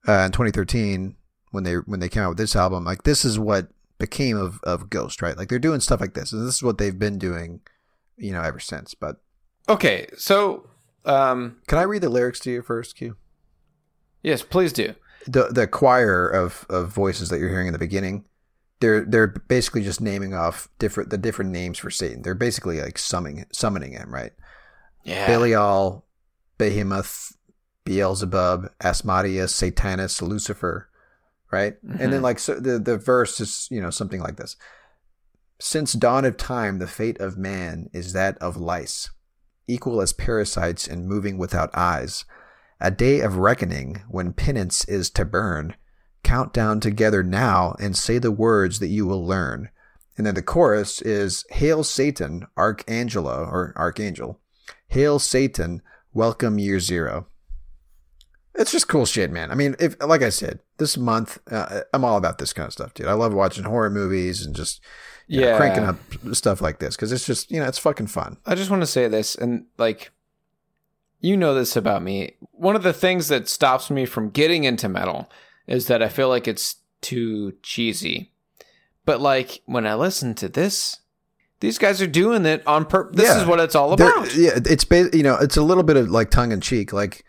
uh, 0.08 0.24
in 0.26 0.32
2013, 0.32 1.16
when 1.52 1.64
they 1.64 1.76
when 1.76 2.00
they 2.00 2.10
came 2.10 2.24
out 2.24 2.30
with 2.30 2.40
this 2.40 2.56
album, 2.56 2.84
like 2.84 3.04
this 3.04 3.24
is 3.24 3.38
what 3.38 3.68
became 4.00 4.36
of 4.36 4.60
of 4.64 4.90
Ghost, 4.90 5.22
right? 5.22 5.38
Like 5.38 5.50
they're 5.50 5.60
doing 5.60 5.80
stuff 5.80 6.02
like 6.02 6.16
this, 6.16 6.34
and 6.34 6.48
this 6.48 6.56
is 6.56 6.64
what 6.64 6.80
they've 6.80 6.98
been 6.98 7.20
doing, 7.20 7.62
you 8.16 8.32
know, 8.32 8.42
ever 8.42 8.60
since. 8.60 8.96
But 8.96 9.18
okay, 9.70 10.08
so 10.18 10.68
um, 11.06 11.58
can 11.68 11.78
I 11.78 11.84
read 11.84 12.02
the 12.02 12.10
lyrics 12.10 12.40
to 12.40 12.52
you 12.52 12.64
first, 12.64 12.96
Q? 12.98 13.16
yes, 14.24 14.42
please 14.42 14.74
do. 14.74 14.96
The 15.28 15.50
the 15.52 15.68
choir 15.68 16.28
of 16.28 16.66
of 16.70 16.90
voices 16.90 17.30
that 17.30 17.40
you're 17.40 17.50
hearing 17.50 17.68
in 17.68 17.74
the 17.74 17.80
beginning. 17.80 18.26
They're 18.80 19.04
they're 19.04 19.28
basically 19.28 19.84
just 19.84 20.02
naming 20.02 20.34
off 20.34 20.70
different 20.80 21.10
the 21.10 21.18
different 21.18 21.52
names 21.52 21.78
for 21.80 21.90
Satan. 21.90 22.22
They're 22.22 22.36
basically 22.36 22.80
like 22.82 22.98
summoning 22.98 23.46
summoning 23.52 23.94
him, 23.94 24.14
right? 24.14 24.32
Yeah, 25.04 25.26
Belial, 25.26 26.06
Behemoth, 26.58 27.36
Beelzebub, 27.86 28.70
Asmodeus, 28.82 29.54
Satanas, 29.60 30.22
Lucifer, 30.22 30.90
right? 31.52 31.76
And 32.00 32.14
then 32.14 32.20
Mhm. 32.20 32.24
like 32.24 32.40
so 32.40 32.60
the 32.60 32.78
the 32.80 32.98
verse 32.98 33.40
is 33.40 33.68
you 33.72 33.82
know 33.82 33.90
something 33.90 34.22
like 34.22 34.38
this: 34.38 34.56
Since 35.60 35.94
dawn 35.94 36.24
of 36.26 36.38
time, 36.38 36.78
the 36.80 36.88
fate 36.88 37.20
of 37.20 37.38
man 37.38 37.90
is 37.94 38.14
that 38.14 38.38
of 38.38 38.58
lice, 38.58 39.10
equal 39.68 40.02
as 40.02 40.14
parasites 40.14 40.88
and 40.88 41.08
moving 41.08 41.38
without 41.38 41.72
eyes. 41.74 42.26
A 42.80 42.92
day 42.92 43.22
of 43.22 43.38
reckoning 43.38 44.04
when 44.08 44.34
penance 44.34 44.86
is 44.86 45.10
to 45.12 45.26
burn. 45.26 45.76
Count 46.24 46.54
down 46.54 46.80
together 46.80 47.24
now 47.24 47.76
and 47.80 47.96
say 47.98 48.18
the 48.20 48.32
words 48.32 48.80
that 48.80 48.88
you 48.88 49.06
will 49.08 49.26
learn. 49.26 49.70
And 50.18 50.26
then 50.26 50.36
the 50.36 50.42
chorus 50.42 51.02
is 51.02 51.46
Hail 51.52 51.84
Satan, 51.84 52.46
Archangelo 52.58 53.46
or 53.46 53.74
Archangel. 53.76 54.40
Hail 54.90 55.20
Satan, 55.20 55.82
welcome 56.14 56.60
year 56.60 56.80
zero. 56.80 57.28
It's 58.56 58.72
just 58.72 58.88
cool 58.88 59.06
shit, 59.06 59.32
man. 59.32 59.52
I 59.52 59.56
mean, 59.56 59.76
if 59.80 59.96
like 60.04 60.24
I 60.24 60.30
said, 60.30 60.60
this 60.78 60.98
month 60.98 61.38
uh, 61.52 61.82
I'm 61.94 62.04
all 62.04 62.18
about 62.18 62.40
this 62.40 62.54
kind 62.54 62.66
of 62.66 62.74
stuff, 62.74 62.94
dude. 62.94 63.06
I 63.08 63.14
love 63.14 63.34
watching 63.34 63.64
horror 63.66 63.92
movies 63.92 64.44
and 64.46 64.56
just 64.56 64.82
you 65.28 65.42
know, 65.42 65.48
Yeah. 65.50 65.58
cranking 65.58 65.84
up 65.84 65.98
stuff 66.36 66.60
like 66.62 66.80
this 66.80 66.96
because 66.96 67.12
it's 67.12 67.26
just 67.26 67.52
you 67.52 67.60
know 67.60 67.68
it's 67.68 67.78
fucking 67.78 68.08
fun. 68.08 68.38
I 68.46 68.56
just 68.56 68.72
want 68.72 68.82
to 68.82 68.88
say 68.88 69.08
this, 69.08 69.36
and 69.36 69.66
like, 69.78 70.10
you 71.20 71.36
know 71.38 71.54
this 71.54 71.76
about 71.76 72.04
me. 72.04 72.36
One 72.52 72.76
of 72.76 72.84
the 72.84 72.94
things 72.94 73.28
that 73.30 73.48
stops 73.50 73.90
me 73.90 74.06
from 74.06 74.30
getting 74.30 74.64
into 74.64 74.88
metal 74.90 75.30
is 75.68 75.88
that 75.88 76.02
I 76.04 76.10
feel 76.10 76.30
like 76.30 76.48
it's 76.48 76.78
too 77.02 77.54
cheesy. 77.64 78.32
But 79.06 79.22
like 79.22 79.62
when 79.66 79.88
I 79.88 79.96
listen 79.96 80.34
to 80.36 80.50
this, 80.50 80.98
these 81.60 81.78
guys 81.78 82.02
are 82.02 82.08
doing 82.08 82.46
it 82.46 82.66
on 82.68 82.86
purpose. 82.86 83.16
This 83.18 83.30
Yeah. 83.30 83.42
is 83.42 83.48
what 83.48 83.60
it's 83.60 83.76
all 83.76 83.96
They're- 83.96 84.10
about. 84.10 84.36
Yeah, 84.36 84.60
it's 84.66 84.84
ba- 84.84 85.10
you 85.14 85.24
know 85.24 85.36
it's 85.36 85.58
a 85.58 85.64
little 85.64 85.84
bit 85.84 85.98
of 85.98 86.10
like 86.10 86.30
tongue 86.30 86.52
in 86.52 86.62
cheek. 86.62 86.94
Like 86.94 87.24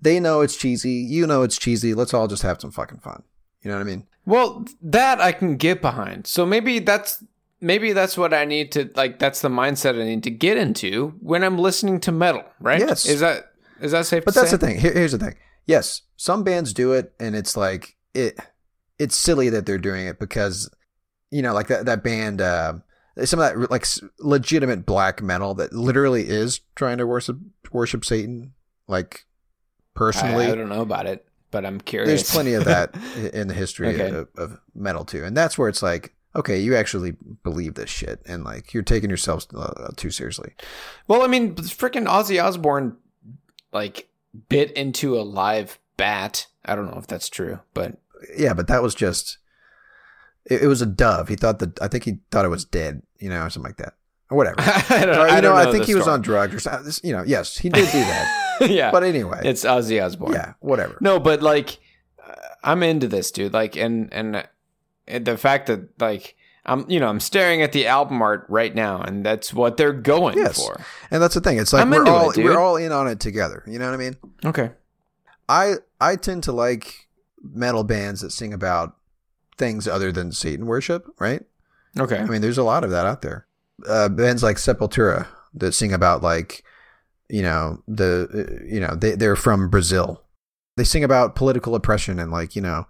they 0.00 0.20
know 0.20 0.40
it's 0.40 0.56
cheesy, 0.56 0.92
you 0.92 1.26
know 1.26 1.42
it's 1.42 1.58
cheesy. 1.58 1.92
Let's 1.94 2.14
all 2.14 2.28
just 2.28 2.42
have 2.42 2.60
some 2.60 2.70
fucking 2.70 2.98
fun. 3.00 3.22
You 3.62 3.70
know 3.70 3.76
what 3.76 3.82
I 3.82 3.84
mean? 3.90 4.06
Well, 4.26 4.64
that 4.82 5.20
I 5.20 5.32
can 5.32 5.56
get 5.56 5.82
behind. 5.82 6.26
So 6.26 6.46
maybe 6.46 6.78
that's 6.78 7.22
maybe 7.60 7.92
that's 7.92 8.16
what 8.16 8.34
I 8.34 8.44
need 8.44 8.72
to 8.72 8.90
like. 8.96 9.18
That's 9.18 9.40
the 9.40 9.48
mindset 9.48 10.00
I 10.00 10.04
need 10.04 10.22
to 10.24 10.30
get 10.30 10.56
into 10.56 11.14
when 11.20 11.42
I'm 11.42 11.58
listening 11.58 12.00
to 12.00 12.12
metal. 12.12 12.44
Right? 12.60 12.80
Yes. 12.80 13.06
Is 13.06 13.20
that 13.20 13.52
is 13.80 13.92
that 13.92 14.06
safe? 14.06 14.24
But 14.24 14.34
that's 14.34 14.50
say? 14.50 14.56
the 14.56 14.66
thing. 14.66 14.80
Here, 14.80 14.92
here's 14.92 15.12
the 15.12 15.18
thing. 15.18 15.36
Yes, 15.66 16.02
some 16.16 16.44
bands 16.44 16.72
do 16.72 16.92
it, 16.92 17.12
and 17.18 17.34
it's 17.34 17.56
like 17.56 17.96
it. 18.14 18.38
It's 18.98 19.16
silly 19.16 19.48
that 19.50 19.66
they're 19.66 19.78
doing 19.78 20.06
it 20.06 20.20
because, 20.20 20.70
you 21.30 21.42
know, 21.42 21.52
like 21.52 21.66
that 21.68 21.86
that 21.86 22.04
band, 22.04 22.40
uh, 22.40 22.74
some 23.24 23.40
of 23.40 23.58
that 23.60 23.70
like 23.70 23.86
legitimate 24.20 24.86
black 24.86 25.20
metal 25.22 25.54
that 25.54 25.72
literally 25.72 26.28
is 26.28 26.60
trying 26.76 26.98
to 26.98 27.06
worship 27.06 27.38
worship 27.72 28.04
Satan, 28.04 28.52
like 28.86 29.24
personally. 29.94 30.46
I, 30.46 30.52
I 30.52 30.54
don't 30.54 30.68
know 30.68 30.82
about 30.82 31.06
it, 31.06 31.26
but 31.50 31.64
I'm 31.66 31.80
curious. 31.80 32.08
There's 32.08 32.30
plenty 32.30 32.54
of 32.54 32.66
that 32.66 32.94
in 33.34 33.48
the 33.48 33.54
history 33.54 33.88
Okay. 33.88 34.16
of, 34.16 34.28
of 34.36 34.60
metal 34.74 35.04
too, 35.04 35.24
and 35.24 35.36
that's 35.36 35.58
where 35.58 35.68
it's 35.68 35.82
like, 35.82 36.14
okay, 36.36 36.58
you 36.58 36.74
actually 36.76 37.16
believe 37.42 37.74
this 37.74 37.90
shit, 37.90 38.20
and 38.26 38.44
like 38.44 38.72
you're 38.74 38.82
taking 38.82 39.10
yourself 39.10 39.46
uh, 39.56 39.90
too 39.96 40.10
seriously. 40.10 40.54
Well, 41.08 41.22
I 41.22 41.26
mean, 41.26 41.54
freaking 41.54 42.06
Ozzy 42.06 42.42
Osbourne, 42.42 42.96
like, 43.72 44.08
bit 44.48 44.70
into 44.72 45.18
a 45.18 45.22
live 45.22 45.78
bat. 45.96 46.46
I 46.64 46.74
don't 46.74 46.86
know 46.90 46.98
if 46.98 47.06
that's 47.06 47.28
true, 47.28 47.60
but 47.74 47.98
Yeah, 48.36 48.54
but 48.54 48.68
that 48.68 48.82
was 48.82 48.94
just. 48.94 49.38
It, 50.46 50.62
it 50.62 50.66
was 50.66 50.82
a 50.82 50.86
dove. 50.86 51.28
He 51.28 51.36
thought 51.36 51.58
that 51.60 51.80
I 51.80 51.88
think 51.88 52.04
he 52.04 52.18
thought 52.30 52.44
it 52.44 52.48
was 52.50 52.64
dead, 52.64 53.02
you 53.18 53.28
know, 53.30 53.42
or 53.44 53.50
something 53.50 53.68
like 53.68 53.76
that, 53.78 53.94
or 54.30 54.36
whatever. 54.36 54.56
I 54.60 55.06
don't, 55.06 55.18
Or, 55.18 55.26
you 55.28 55.32
I 55.32 55.34
know, 55.36 55.40
don't 55.50 55.56
I 55.56 55.64
know 55.64 55.72
think 55.72 55.84
he 55.86 55.94
was 55.94 56.06
on 56.08 56.20
drugs 56.20 56.54
or 56.54 56.60
something. 56.60 56.92
You 57.02 57.14
know, 57.16 57.22
yes, 57.26 57.56
he 57.56 57.68
did 57.70 57.86
do 57.90 57.98
that. 58.00 58.50
yeah, 58.70 58.90
but 58.90 59.02
anyway, 59.04 59.40
it's 59.44 59.64
Ozzy 59.64 60.04
Osbourne. 60.04 60.32
yeah, 60.32 60.52
whatever. 60.60 60.98
No, 61.00 61.18
but 61.18 61.42
like, 61.42 61.78
I'm 62.62 62.82
into 62.82 63.08
this, 63.08 63.30
dude. 63.30 63.52
Like, 63.54 63.76
and 63.76 64.12
and 64.12 64.46
the 65.06 65.36
fact 65.36 65.66
that 65.66 66.00
like 66.00 66.36
I'm, 66.66 66.88
you 66.88 66.98
know, 66.98 67.08
I'm 67.08 67.20
staring 67.20 67.60
at 67.62 67.72
the 67.72 67.86
album 67.86 68.22
art 68.22 68.46
right 68.48 68.74
now, 68.74 69.00
and 69.02 69.24
that's 69.24 69.52
what 69.52 69.76
they're 69.76 69.92
going 69.92 70.38
Yes. 70.38 70.56
for. 70.64 70.80
And 71.10 71.22
that's 71.22 71.34
the 71.34 71.40
thing. 71.40 71.58
It's 71.58 71.72
like 71.72 71.82
I'm 71.82 71.90
we're 71.90 72.06
all 72.06 72.30
it, 72.30 72.38
we're 72.38 72.58
all 72.58 72.76
in 72.76 72.90
on 72.92 73.06
it 73.08 73.20
together. 73.20 73.62
You 73.66 73.78
know 73.78 73.86
what 73.86 73.94
I 73.94 73.98
mean? 73.98 74.16
Okay. 74.44 74.70
I 75.48 75.74
I 76.00 76.16
tend 76.16 76.42
to 76.44 76.52
like 76.52 77.08
metal 77.42 77.84
bands 77.84 78.22
that 78.22 78.30
sing 78.30 78.54
about 78.54 78.96
things 79.58 79.86
other 79.86 80.10
than 80.10 80.32
Satan 80.32 80.64
worship, 80.66 81.06
right? 81.18 81.42
Okay. 81.98 82.18
I 82.18 82.24
mean, 82.24 82.40
there's 82.40 82.58
a 82.58 82.64
lot 82.64 82.82
of 82.82 82.90
that 82.90 83.06
out 83.06 83.22
there. 83.22 83.46
Uh, 83.86 84.08
bands 84.08 84.42
like 84.42 84.56
Sepultura 84.56 85.26
that 85.52 85.72
sing 85.72 85.92
about 85.92 86.22
like, 86.22 86.64
you 87.28 87.42
know, 87.42 87.82
the 87.86 88.28
uh, 88.32 88.64
you 88.66 88.80
know 88.80 88.94
they 88.94 89.12
they're 89.16 89.36
from 89.36 89.68
Brazil. 89.68 90.22
They 90.76 90.84
sing 90.84 91.04
about 91.04 91.36
political 91.36 91.74
oppression 91.74 92.18
and 92.18 92.32
like 92.32 92.56
you 92.56 92.62
know 92.62 92.86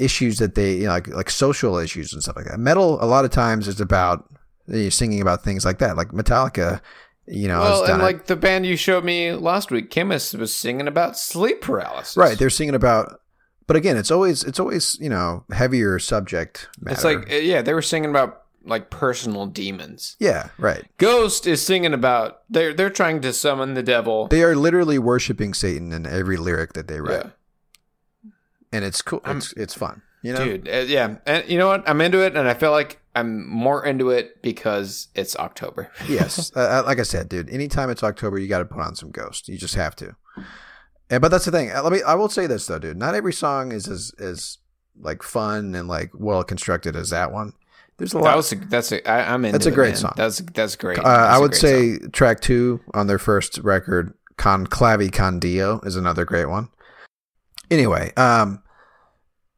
issues 0.00 0.38
that 0.38 0.54
they 0.54 0.74
you 0.74 0.84
know, 0.84 0.90
like 0.90 1.08
like 1.08 1.30
social 1.30 1.78
issues 1.78 2.12
and 2.12 2.22
stuff 2.22 2.36
like 2.36 2.46
that. 2.46 2.58
Metal 2.58 3.02
a 3.02 3.06
lot 3.06 3.24
of 3.24 3.30
times 3.30 3.68
is 3.68 3.80
about 3.80 4.28
uh, 4.72 4.90
singing 4.90 5.20
about 5.20 5.44
things 5.44 5.64
like 5.64 5.78
that. 5.78 5.96
Like 5.96 6.08
Metallica, 6.08 6.80
you 7.26 7.48
know, 7.48 7.60
well, 7.60 7.84
and 7.84 8.00
it. 8.00 8.04
like 8.04 8.26
the 8.26 8.36
band 8.36 8.66
you 8.66 8.76
showed 8.76 9.04
me 9.04 9.32
last 9.32 9.70
week, 9.70 9.90
Khemmis 9.90 10.36
was 10.38 10.54
singing 10.54 10.88
about 10.88 11.16
sleep 11.16 11.60
paralysis. 11.60 12.16
right. 12.16 12.38
They're 12.38 12.50
singing 12.50 12.74
about. 12.74 13.20
But 13.66 13.76
again, 13.76 13.96
it's 13.96 14.10
always 14.10 14.42
it's 14.42 14.58
always 14.58 14.98
you 15.00 15.08
know 15.08 15.44
heavier 15.52 15.98
subject 16.00 16.68
matter. 16.80 16.94
It's 16.94 17.04
like, 17.04 17.30
uh, 17.30 17.36
yeah, 17.36 17.62
they 17.62 17.72
were 17.72 17.82
singing 17.82 18.10
about 18.10 18.42
like 18.64 18.90
personal 18.90 19.46
demons. 19.46 20.16
yeah, 20.18 20.48
right. 20.58 20.84
Ghost 20.98 21.46
is 21.46 21.62
singing 21.62 21.94
about 21.94 22.40
they're 22.50 22.74
they're 22.74 22.90
trying 22.90 23.20
to 23.20 23.32
summon 23.32 23.74
the 23.74 23.82
devil. 23.82 24.26
They 24.26 24.42
are 24.42 24.56
literally 24.56 24.98
worshiping 24.98 25.54
Satan 25.54 25.92
in 25.92 26.04
every 26.04 26.36
lyric 26.36 26.72
that 26.72 26.88
they 26.88 27.00
write. 27.00 27.24
yeah. 27.24 27.30
And 28.72 28.84
it's 28.84 29.02
cool. 29.02 29.20
I'm- 29.24 29.38
It's 29.38 29.52
it's 29.54 29.74
fun. 29.74 30.02
You 30.22 30.34
know, 30.34 30.44
Dude, 30.44 30.68
uh, 30.68 30.72
yeah. 30.86 31.16
And 31.24 31.48
you 31.48 31.56
know 31.56 31.68
what? 31.68 31.88
I'm 31.88 32.00
into 32.02 32.20
it 32.20 32.36
and 32.36 32.46
I 32.46 32.52
feel 32.52 32.72
like 32.72 33.00
I'm 33.16 33.48
more 33.48 33.84
into 33.86 34.10
it 34.10 34.42
because 34.42 35.08
it's 35.14 35.34
October. 35.36 35.90
yes. 36.08 36.54
Uh, 36.54 36.82
like 36.84 36.98
I 36.98 37.04
said, 37.04 37.28
dude. 37.30 37.48
Anytime 37.48 37.88
it's 37.88 38.02
October, 38.02 38.38
you 38.38 38.46
got 38.46 38.58
to 38.58 38.66
put 38.66 38.80
on 38.80 38.94
some 38.94 39.10
Ghost. 39.10 39.48
You 39.48 39.56
just 39.56 39.76
have 39.76 39.96
to. 39.96 40.14
And, 41.08 41.22
but 41.22 41.28
that's 41.30 41.46
the 41.46 41.50
thing. 41.50 41.72
Uh, 41.72 41.82
Let 41.82 41.92
me. 41.92 42.02
I 42.02 42.14
will 42.16 42.28
say 42.28 42.46
this 42.46 42.66
though, 42.66 42.78
dude. 42.78 42.98
Not 42.98 43.14
every 43.14 43.32
song 43.32 43.72
is 43.72 43.88
as 43.88 44.12
as 44.20 44.58
like 45.00 45.22
fun 45.22 45.74
and 45.74 45.88
like 45.88 46.10
well 46.14 46.44
constructed 46.44 46.96
as 46.96 47.08
that 47.10 47.32
one. 47.32 47.54
There's 47.96 48.12
a 48.12 48.18
That 48.18 48.22
lot. 48.24 48.36
was 48.36 48.52
a, 48.52 48.56
that's 48.56 48.92
a 48.92 49.10
I, 49.10 49.32
I'm 49.32 49.44
into 49.46 49.52
That's 49.58 49.66
a 49.66 49.70
great 49.70 49.96
song. 49.96 50.12
That's 50.16 50.38
that's 50.38 50.76
great. 50.76 50.98
uh, 50.98 51.02
That's 51.02 51.34
I 51.34 51.38
would 51.38 51.54
say 51.54 51.96
song. 51.98 52.10
track 52.10 52.40
two 52.40 52.80
on 52.92 53.06
their 53.06 53.18
first 53.18 53.56
record, 53.58 54.12
Con 54.36 54.66
Clavi 54.66 55.10
Con 55.10 55.40
Dio, 55.40 55.80
is 55.80 55.96
another 55.96 56.24
great 56.26 56.46
one. 56.50 56.68
Anyway, 57.70 58.12
um, 58.16 58.62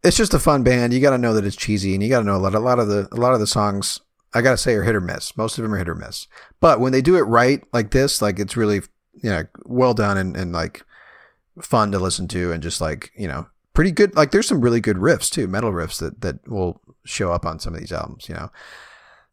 it's 0.04 0.16
just 0.16 0.34
a 0.34 0.38
fun 0.38 0.62
band. 0.62 0.92
You 0.92 1.00
got 1.00 1.10
to 1.10 1.18
know 1.18 1.34
that 1.34 1.44
it's 1.44 1.56
cheesy, 1.56 1.94
and 1.94 2.02
you 2.02 2.08
got 2.08 2.20
to 2.20 2.26
know 2.26 2.36
a 2.36 2.38
lot. 2.38 2.54
A 2.54 2.58
lot 2.58 2.78
of 2.78 2.88
the 2.88 3.08
a 3.12 3.16
lot 3.16 3.34
of 3.34 3.40
the 3.40 3.46
songs, 3.46 4.00
I 4.34 4.42
gotta 4.42 4.56
say, 4.56 4.74
are 4.74 4.82
hit 4.82 4.94
or 4.94 5.00
miss. 5.00 5.36
Most 5.36 5.58
of 5.58 5.62
them 5.62 5.72
are 5.74 5.78
hit 5.78 5.88
or 5.88 5.94
miss. 5.94 6.26
But 6.60 6.80
when 6.80 6.92
they 6.92 7.02
do 7.02 7.16
it 7.16 7.22
right, 7.22 7.62
like 7.72 7.90
this, 7.90 8.20
like 8.20 8.38
it's 8.38 8.56
really 8.56 8.82
you 9.14 9.30
know 9.30 9.44
well 9.64 9.94
done 9.94 10.18
and, 10.18 10.36
and 10.36 10.52
like 10.52 10.82
fun 11.60 11.92
to 11.92 11.98
listen 11.98 12.28
to, 12.28 12.52
and 12.52 12.62
just 12.62 12.80
like 12.80 13.12
you 13.16 13.28
know 13.28 13.46
pretty 13.74 13.90
good. 13.92 14.14
Like 14.16 14.30
there's 14.30 14.48
some 14.48 14.60
really 14.60 14.80
good 14.80 14.96
riffs 14.96 15.30
too, 15.30 15.46
metal 15.46 15.72
riffs 15.72 15.98
that 16.00 16.20
that 16.20 16.48
will 16.48 16.80
show 17.04 17.32
up 17.32 17.46
on 17.46 17.58
some 17.58 17.74
of 17.74 17.80
these 17.80 17.92
albums. 17.92 18.28
You 18.28 18.34
know. 18.34 18.50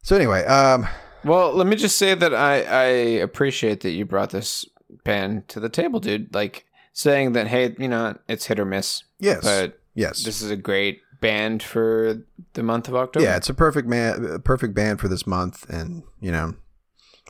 So 0.02 0.16
anyway, 0.16 0.44
um, 0.46 0.86
Well, 1.24 1.52
let 1.52 1.66
me 1.66 1.76
just 1.76 1.98
say 1.98 2.14
that 2.14 2.34
I 2.34 2.62
I 2.62 2.84
appreciate 3.20 3.80
that 3.80 3.90
you 3.90 4.04
brought 4.04 4.30
this 4.30 4.64
band 5.04 5.48
to 5.48 5.60
the 5.60 5.68
table, 5.68 6.00
dude. 6.00 6.34
Like 6.34 6.64
saying 6.92 7.32
that, 7.32 7.46
hey, 7.46 7.74
you 7.78 7.88
know, 7.88 8.16
it's 8.28 8.46
hit 8.46 8.60
or 8.60 8.64
miss, 8.64 9.04
yes, 9.18 9.42
but 9.42 9.80
yes, 9.94 10.22
this 10.24 10.42
is 10.42 10.50
a 10.50 10.56
great 10.56 11.00
band 11.20 11.62
for 11.62 12.24
the 12.54 12.62
month 12.62 12.88
of 12.88 12.94
October. 12.94 13.24
yeah, 13.24 13.36
it's 13.36 13.48
a 13.48 13.54
perfect 13.54 13.88
man, 13.88 14.40
perfect 14.44 14.74
band 14.74 15.00
for 15.00 15.08
this 15.08 15.26
month, 15.26 15.68
and 15.68 16.02
you 16.20 16.32
know, 16.32 16.54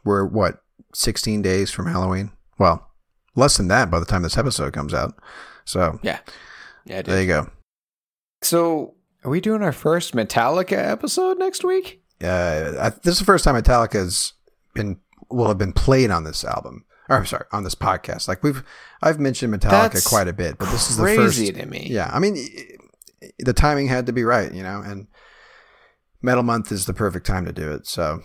we're 0.05 0.25
what 0.25 0.63
16 0.95 1.43
days 1.43 1.71
from 1.71 1.87
Halloween. 1.87 2.33
Well, 2.59 2.91
less 3.37 3.57
than 3.57 3.69
that 3.69 3.91
by 3.91 4.01
the 4.01 4.07
time 4.07 4.23
this 4.23 4.39
episode 4.39 4.73
comes 4.73 4.95
out. 4.95 5.15
So 5.65 5.99
yeah, 6.03 6.19
dude. 6.87 7.07
there 7.07 7.21
you 7.21 7.29
go. 7.29 7.51
So, 8.43 8.95
are 9.25 9.31
we 9.31 9.41
doing 9.41 9.63
our 9.63 9.73
first 9.73 10.15
Metallica 10.15 10.79
episode 10.79 11.39
next 11.39 11.63
week? 11.63 12.03
Uh, 12.23 12.73
I, 12.81 12.89
this 13.03 13.15
is 13.15 13.19
the 13.19 13.25
first 13.25 13.45
time 13.45 13.55
Metallica's 13.55 14.33
been 14.75 14.99
will 15.31 15.49
have 15.49 15.59
been 15.59 15.73
played 15.73 16.11
on 16.11 16.25
this 16.25 16.45
album. 16.45 16.85
Or 17.11 17.17
I'm 17.17 17.27
sorry, 17.27 17.45
on 17.53 17.65
this 17.65 17.75
podcast. 17.75 18.29
Like 18.29 18.43
we've, 18.45 18.63
I've 19.03 19.19
mentioned 19.19 19.53
Metallica 19.53 19.93
That's 19.93 20.07
quite 20.07 20.29
a 20.29 20.33
bit, 20.33 20.59
but 20.59 20.71
this 20.71 20.91
is 20.91 20.97
the 20.97 21.05
first. 21.05 21.37
Crazy 21.37 21.53
to 21.53 21.67
me. 21.67 21.89
Yeah, 21.91 22.09
I 22.13 22.21
mean, 22.21 22.37
the 23.41 23.53
timing 23.53 23.89
had 23.89 24.07
to 24.07 24.13
be 24.13 24.23
right, 24.23 24.53
you 24.55 24.63
know, 24.63 24.81
and 24.81 25.09
Metal 26.23 26.45
Month 26.45 26.71
is 26.71 26.87
the 26.87 26.95
perfect 26.95 27.27
time 27.27 27.45
to 27.47 27.53
do 27.53 27.73
it. 27.73 27.87
So 27.89 28.21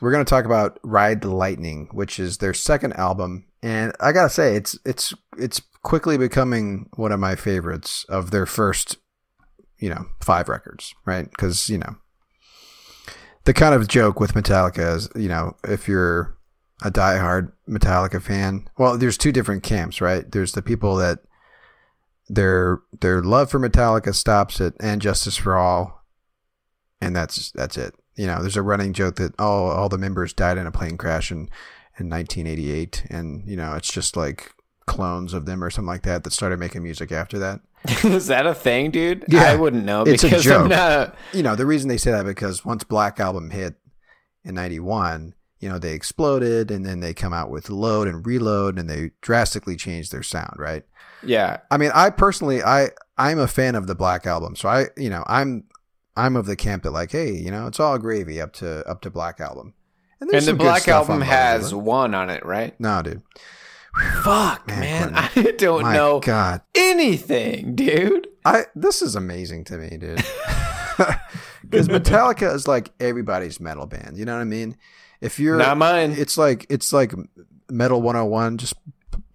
we're 0.00 0.10
going 0.10 0.24
to 0.24 0.28
talk 0.28 0.46
about 0.46 0.80
Ride 0.82 1.20
the 1.20 1.30
Lightning, 1.30 1.88
which 1.92 2.18
is 2.18 2.38
their 2.38 2.54
second 2.54 2.94
album, 2.94 3.44
and 3.62 3.92
I 4.00 4.12
gotta 4.12 4.30
say, 4.30 4.56
it's 4.56 4.78
it's 4.84 5.12
it's 5.36 5.60
quickly 5.82 6.16
becoming 6.16 6.88
one 6.94 7.12
of 7.12 7.20
my 7.20 7.34
favorites 7.34 8.04
of 8.08 8.30
their 8.30 8.46
first, 8.46 8.96
you 9.78 9.90
know, 9.90 10.06
five 10.22 10.48
records, 10.48 10.94
right? 11.04 11.28
Because 11.28 11.68
you 11.68 11.78
know, 11.78 11.96
the 13.44 13.52
kind 13.52 13.74
of 13.74 13.88
joke 13.88 14.20
with 14.20 14.34
Metallica 14.34 14.96
is, 14.96 15.08
you 15.16 15.28
know, 15.28 15.56
if 15.64 15.88
you're 15.88 16.37
a 16.82 16.90
diehard 16.90 17.52
Metallica 17.68 18.22
fan, 18.22 18.68
well, 18.78 18.96
there's 18.96 19.18
two 19.18 19.32
different 19.32 19.62
camps, 19.62 20.00
right? 20.00 20.30
There's 20.30 20.52
the 20.52 20.62
people 20.62 20.96
that 20.96 21.20
their 22.28 22.80
their 23.00 23.22
love 23.22 23.50
for 23.50 23.58
Metallica 23.58 24.14
stops 24.14 24.60
at 24.60 24.74
and 24.80 25.00
Justice 25.02 25.36
for 25.36 25.56
All, 25.56 26.04
and 27.00 27.16
that's 27.16 27.50
that's 27.52 27.76
it. 27.76 27.94
You 28.16 28.26
know, 28.26 28.40
there's 28.40 28.56
a 28.56 28.62
running 28.62 28.92
joke 28.92 29.16
that 29.16 29.38
all 29.40 29.70
all 29.70 29.88
the 29.88 29.98
members 29.98 30.32
died 30.32 30.58
in 30.58 30.66
a 30.66 30.72
plane 30.72 30.96
crash 30.96 31.30
in 31.30 31.48
in 31.98 32.08
1988, 32.08 33.06
and 33.10 33.48
you 33.48 33.56
know, 33.56 33.74
it's 33.74 33.90
just 33.90 34.16
like 34.16 34.52
clones 34.86 35.34
of 35.34 35.46
them 35.46 35.62
or 35.62 35.70
something 35.70 35.88
like 35.88 36.02
that 36.02 36.24
that 36.24 36.32
started 36.32 36.58
making 36.58 36.82
music 36.82 37.12
after 37.12 37.38
that. 37.38 37.60
is 38.04 38.26
that 38.26 38.46
a 38.46 38.54
thing, 38.54 38.90
dude? 38.90 39.24
Yeah, 39.28 39.44
I 39.44 39.56
wouldn't 39.56 39.84
know 39.84 40.02
it's 40.02 40.22
a 40.22 40.26
because 40.26 40.44
joke. 40.44 40.62
I'm 40.62 40.68
not. 40.68 41.14
You 41.32 41.42
know, 41.42 41.54
the 41.54 41.66
reason 41.66 41.88
they 41.88 41.96
say 41.96 42.10
that 42.10 42.24
because 42.24 42.64
once 42.64 42.84
Black 42.84 43.20
Album 43.20 43.50
hit 43.50 43.74
in 44.44 44.54
91, 44.54 45.34
you 45.60 45.68
know, 45.68 45.78
they 45.78 45.92
exploded 45.92 46.70
and 46.70 46.84
then 46.86 47.00
they 47.00 47.12
come 47.14 47.32
out 47.32 47.50
with 47.50 47.68
Load 47.70 48.06
and 48.08 48.24
Reload 48.26 48.78
and 48.78 48.88
they 48.88 49.10
drastically 49.20 49.76
change 49.76 50.10
their 50.10 50.22
sound, 50.22 50.54
right? 50.56 50.84
Yeah, 51.22 51.58
I 51.70 51.76
mean, 51.78 51.90
I 51.94 52.10
personally, 52.10 52.62
I 52.62 52.90
I'm 53.16 53.38
a 53.40 53.48
fan 53.48 53.74
of 53.74 53.86
the 53.88 53.94
Black 53.96 54.26
Album, 54.26 54.54
so 54.54 54.68
I, 54.68 54.86
you 54.96 55.10
know, 55.10 55.24
I'm 55.26 55.64
I'm 56.16 56.36
of 56.36 56.46
the 56.46 56.54
camp 56.56 56.84
that 56.84 56.92
like, 56.92 57.10
hey, 57.12 57.32
you 57.32 57.50
know, 57.50 57.66
it's 57.66 57.80
all 57.80 57.98
gravy 57.98 58.40
up 58.40 58.52
to 58.54 58.88
up 58.88 59.00
to 59.02 59.10
Black 59.10 59.40
Album. 59.40 59.74
and 60.20 60.30
there's 60.30 60.46
the 60.46 60.54
Black 60.54 60.86
Album 60.88 61.20
has 61.22 61.72
Load. 61.72 61.84
one 61.84 62.14
on 62.14 62.30
it, 62.30 62.44
right? 62.46 62.78
no, 62.80 63.02
dude. 63.02 63.22
Fuck, 64.22 64.68
Man, 64.68 65.12
man, 65.12 65.30
I 65.34 65.54
don't 65.58 65.82
My 65.82 65.94
know 65.94 66.20
God, 66.20 66.60
anything, 66.76 67.74
dude. 67.74 68.28
I 68.44 68.66
this 68.76 69.02
is 69.02 69.16
amazing 69.16 69.64
to 69.64 69.78
me, 69.78 69.96
dude. 69.96 70.24
Because 71.62 71.86
Metallica 71.88 72.52
is 72.54 72.66
like 72.66 72.90
everybody's 72.98 73.60
metal 73.60 73.84
band. 73.86 74.16
You 74.16 74.24
know 74.24 74.34
what 74.34 74.40
I 74.40 74.44
mean? 74.44 74.76
If 75.20 75.38
you're 75.40 75.56
Not 75.56 75.76
mine. 75.78 76.12
it's 76.12 76.38
like 76.38 76.66
it's 76.68 76.92
like 76.92 77.12
Metal 77.70 78.00
101. 78.00 78.58
Just 78.58 78.74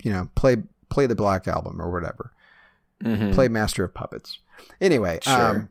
you 0.04 0.12
know, 0.12 0.30
play 0.36 0.58
play 0.90 1.08
the 1.08 1.16
Black 1.16 1.48
Album 1.48 1.82
or 1.82 1.92
whatever. 1.92 2.32
Mhm. 3.04 3.34
Play 3.34 3.48
Master 3.50 3.84
of 3.84 3.94
Puppets. 3.94 4.40
Anyway, 4.80 5.20
Sure. 5.22 5.34
um, 5.34 5.70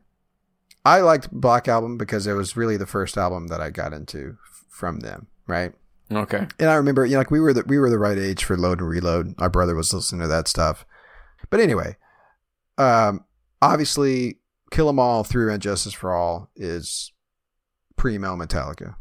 I 0.85 0.99
liked 1.01 1.31
Black 1.31 1.67
Album 1.67 1.97
because 1.97 2.27
it 2.27 2.33
was 2.33 2.55
really 2.57 2.77
the 2.77 2.85
first 2.85 3.17
album 3.17 3.47
that 3.47 3.59
I 3.61 3.69
got 3.69 3.93
into 3.93 4.37
from 4.69 4.99
them. 4.99 5.27
Right. 5.47 5.73
Okay. 6.11 6.47
And 6.59 6.69
I 6.69 6.75
remember, 6.75 7.05
you 7.05 7.13
know, 7.13 7.19
like 7.19 7.31
we 7.31 7.39
were 7.39 7.53
the 7.53 7.63
we 7.65 7.79
were 7.79 7.89
the 7.89 7.97
right 7.97 8.17
age 8.19 8.43
for 8.43 8.55
Load 8.57 8.79
and 8.81 8.89
Reload. 8.89 9.33
Our 9.39 9.49
brother 9.49 9.73
was 9.75 9.93
listening 9.93 10.21
to 10.21 10.27
that 10.27 10.47
stuff. 10.47 10.85
But 11.49 11.59
anyway, 11.59 11.97
um, 12.77 13.23
obviously, 13.61 14.39
Kill 14.71 14.89
'Em 14.89 14.99
All 14.99 15.23
through 15.23 15.51
and 15.51 15.61
Justice 15.61 15.93
for 15.93 16.11
All 16.13 16.49
is 16.55 17.11
primo 17.95 18.35
Metallica. 18.35 18.95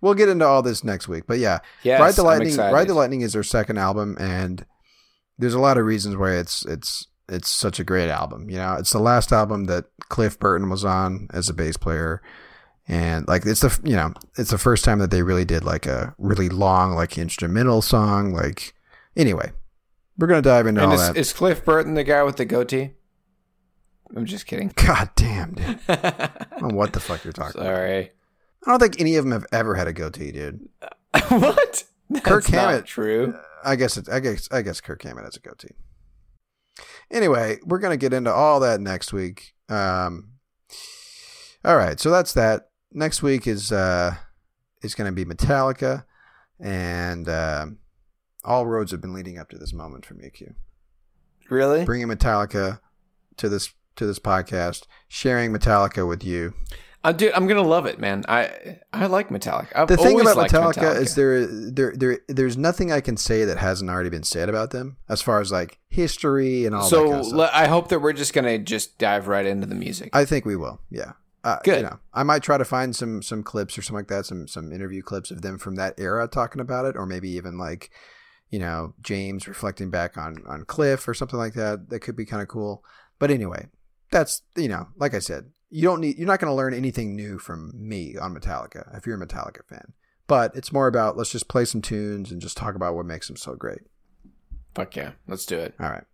We'll 0.00 0.14
get 0.14 0.28
into 0.28 0.46
all 0.46 0.62
this 0.62 0.84
next 0.84 1.08
week, 1.08 1.24
but 1.26 1.38
yeah, 1.38 1.58
Yes, 1.82 2.00
Ride 2.00 2.14
the 2.14 2.22
Lightning. 2.22 2.56
Ride 2.56 2.88
the 2.88 2.94
Lightning 2.94 3.22
is 3.22 3.32
their 3.32 3.42
second 3.42 3.78
album, 3.78 4.16
and 4.18 4.64
there's 5.38 5.54
a 5.54 5.60
lot 5.60 5.78
of 5.78 5.86
reasons 5.86 6.16
why 6.16 6.32
it's 6.36 6.64
it's 6.66 7.06
it's 7.28 7.48
such 7.48 7.78
a 7.78 7.84
great 7.84 8.08
album. 8.08 8.48
You 8.48 8.56
know, 8.56 8.74
it's 8.74 8.92
the 8.92 9.00
last 9.00 9.32
album 9.32 9.64
that 9.64 9.86
Cliff 10.08 10.38
Burton 10.38 10.70
was 10.70 10.84
on 10.84 11.28
as 11.32 11.48
a 11.48 11.54
bass 11.54 11.76
player, 11.76 12.22
and 12.86 13.26
like 13.28 13.44
it's 13.44 13.60
the 13.60 13.78
you 13.84 13.96
know 13.96 14.12
it's 14.36 14.50
the 14.50 14.58
first 14.58 14.84
time 14.84 14.98
that 15.00 15.10
they 15.10 15.22
really 15.22 15.44
did 15.44 15.64
like 15.64 15.86
a 15.86 16.14
really 16.18 16.48
long 16.48 16.94
like 16.94 17.18
instrumental 17.18 17.82
song. 17.82 18.32
Like 18.32 18.74
anyway, 19.16 19.52
we're 20.16 20.26
gonna 20.26 20.42
dive 20.42 20.66
into 20.66 20.82
And 20.82 20.92
all 20.92 20.98
is, 20.98 21.06
that. 21.06 21.16
is 21.16 21.32
Cliff 21.32 21.64
Burton 21.64 21.94
the 21.94 22.04
guy 22.04 22.22
with 22.22 22.36
the 22.36 22.44
goatee? 22.44 22.92
I'm 24.16 24.24
just 24.24 24.46
kidding. 24.46 24.72
God 24.74 25.10
damn, 25.16 25.52
dude! 25.52 25.80
I 25.88 26.30
don't 26.58 26.70
know 26.70 26.76
what 26.76 26.94
the 26.94 27.00
fuck 27.00 27.24
you're 27.24 27.32
talking 27.32 27.60
about. 27.60 27.74
Sorry. 27.76 28.12
I 28.68 28.72
don't 28.72 28.80
think 28.80 29.00
any 29.00 29.16
of 29.16 29.24
them 29.24 29.32
have 29.32 29.46
ever 29.50 29.74
had 29.76 29.88
a 29.88 29.94
goatee, 29.94 30.30
dude. 30.30 30.68
what? 31.28 31.84
That's 32.10 32.24
Kirk 32.24 32.52
not 32.52 32.68
Hammett. 32.70 32.84
true. 32.84 33.34
I 33.64 33.76
guess 33.76 33.96
it, 33.96 34.10
I 34.10 34.20
guess 34.20 34.46
I 34.52 34.60
guess 34.60 34.82
Kirk 34.82 35.02
Hammett 35.02 35.24
has 35.24 35.36
a 35.36 35.40
goatee. 35.40 35.74
Anyway, 37.10 37.58
we're 37.64 37.78
gonna 37.78 37.96
get 37.96 38.12
into 38.12 38.30
all 38.30 38.60
that 38.60 38.80
next 38.80 39.10
week. 39.12 39.54
Um, 39.70 40.32
all 41.64 41.76
right, 41.78 41.98
so 41.98 42.10
that's 42.10 42.34
that. 42.34 42.68
Next 42.92 43.22
week 43.22 43.46
is 43.46 43.72
uh, 43.72 44.16
is 44.82 44.94
gonna 44.94 45.12
be 45.12 45.24
Metallica, 45.24 46.04
and 46.60 47.26
um 47.28 47.78
all 48.44 48.66
roads 48.66 48.92
have 48.92 49.00
been 49.00 49.14
leading 49.14 49.38
up 49.38 49.48
to 49.50 49.58
this 49.58 49.72
moment 49.72 50.04
for 50.04 50.12
me. 50.14 50.28
Q 50.30 50.54
Really? 51.48 51.84
bringing 51.86 52.08
Metallica 52.08 52.80
to 53.38 53.48
this 53.48 53.72
to 53.96 54.04
this 54.04 54.18
podcast, 54.18 54.86
sharing 55.08 55.52
Metallica 55.52 56.06
with 56.06 56.22
you. 56.22 56.52
Uh, 57.04 57.12
dude, 57.12 57.32
I'm 57.32 57.46
gonna 57.46 57.62
love 57.62 57.86
it, 57.86 58.00
man. 58.00 58.24
I 58.28 58.78
I 58.92 59.06
like 59.06 59.28
Metallica. 59.28 59.68
I've 59.74 59.88
the 59.88 59.96
thing 59.96 60.20
about 60.20 60.36
liked 60.36 60.52
Metallica, 60.52 60.96
is 60.96 61.14
there, 61.14 61.46
there, 61.46 61.94
there, 61.96 62.18
there's 62.26 62.56
nothing 62.56 62.90
I 62.90 63.00
can 63.00 63.16
say 63.16 63.44
that 63.44 63.56
hasn't 63.58 63.88
already 63.88 64.10
been 64.10 64.24
said 64.24 64.48
about 64.48 64.70
them, 64.72 64.96
as 65.08 65.22
far 65.22 65.40
as 65.40 65.52
like 65.52 65.78
history 65.88 66.66
and 66.66 66.74
all 66.74 66.82
that. 66.82 66.88
so 66.88 67.10
Kind 67.10 67.32
of. 67.32 67.50
I 67.52 67.68
hope 67.68 67.88
that 67.88 68.00
we're 68.00 68.12
just 68.12 68.34
gonna 68.34 68.58
just 68.58 68.98
dive 68.98 69.28
right 69.28 69.46
into 69.46 69.66
the 69.66 69.76
music. 69.76 70.10
I 70.12 70.24
think 70.24 70.44
we 70.44 70.56
will. 70.56 70.80
Yeah. 70.90 71.12
Uh, 71.44 71.58
Good. 71.62 71.76
You 71.76 71.82
know, 71.84 71.98
I 72.12 72.24
might 72.24 72.42
try 72.42 72.58
to 72.58 72.64
find 72.64 72.96
some 72.96 73.22
some 73.22 73.44
clips 73.44 73.78
or 73.78 73.82
something 73.82 74.00
like 74.00 74.08
that, 74.08 74.26
some 74.26 74.48
some 74.48 74.72
interview 74.72 75.02
clips 75.02 75.30
of 75.30 75.42
them 75.42 75.56
from 75.56 75.76
that 75.76 75.94
era 75.98 76.26
talking 76.26 76.60
about 76.60 76.84
it, 76.84 76.96
or 76.96 77.06
maybe 77.06 77.30
even 77.30 77.58
like, 77.58 77.90
you 78.50 78.58
know, 78.58 78.94
James 79.00 79.46
reflecting 79.46 79.88
back 79.88 80.18
on 80.18 80.42
on 80.48 80.64
Cliff 80.64 81.06
or 81.06 81.14
something 81.14 81.38
like 81.38 81.54
that. 81.54 81.90
That 81.90 82.00
could 82.00 82.16
be 82.16 82.26
kind 82.26 82.42
of 82.42 82.48
cool. 82.48 82.82
But 83.20 83.30
anyway, 83.30 83.68
that's 84.10 84.42
you 84.56 84.68
know, 84.68 84.88
like 84.96 85.14
I 85.14 85.20
said, 85.20 85.52
you 85.70 85.82
don't 85.82 86.00
need 86.00 86.18
you're 86.18 86.26
not 86.26 86.40
going 86.40 86.50
to 86.50 86.56
learn 86.56 86.74
anything 86.74 87.14
new 87.14 87.38
from 87.38 87.72
me 87.74 88.16
on 88.16 88.34
Metallica 88.34 88.96
if 88.96 89.06
you're 89.06 89.20
a 89.20 89.26
Metallica 89.26 89.64
fan. 89.68 89.92
But 90.26 90.54
it's 90.54 90.72
more 90.72 90.86
about 90.86 91.16
let's 91.16 91.30
just 91.30 91.48
play 91.48 91.64
some 91.64 91.82
tunes 91.82 92.30
and 92.30 92.40
just 92.40 92.56
talk 92.56 92.74
about 92.74 92.94
what 92.94 93.06
makes 93.06 93.28
them 93.28 93.36
so 93.36 93.54
great. 93.54 93.80
Fuck 94.74 94.96
yeah, 94.96 95.12
let's 95.26 95.46
do 95.46 95.58
it. 95.58 95.74
All 95.80 95.90
right. 95.90 96.04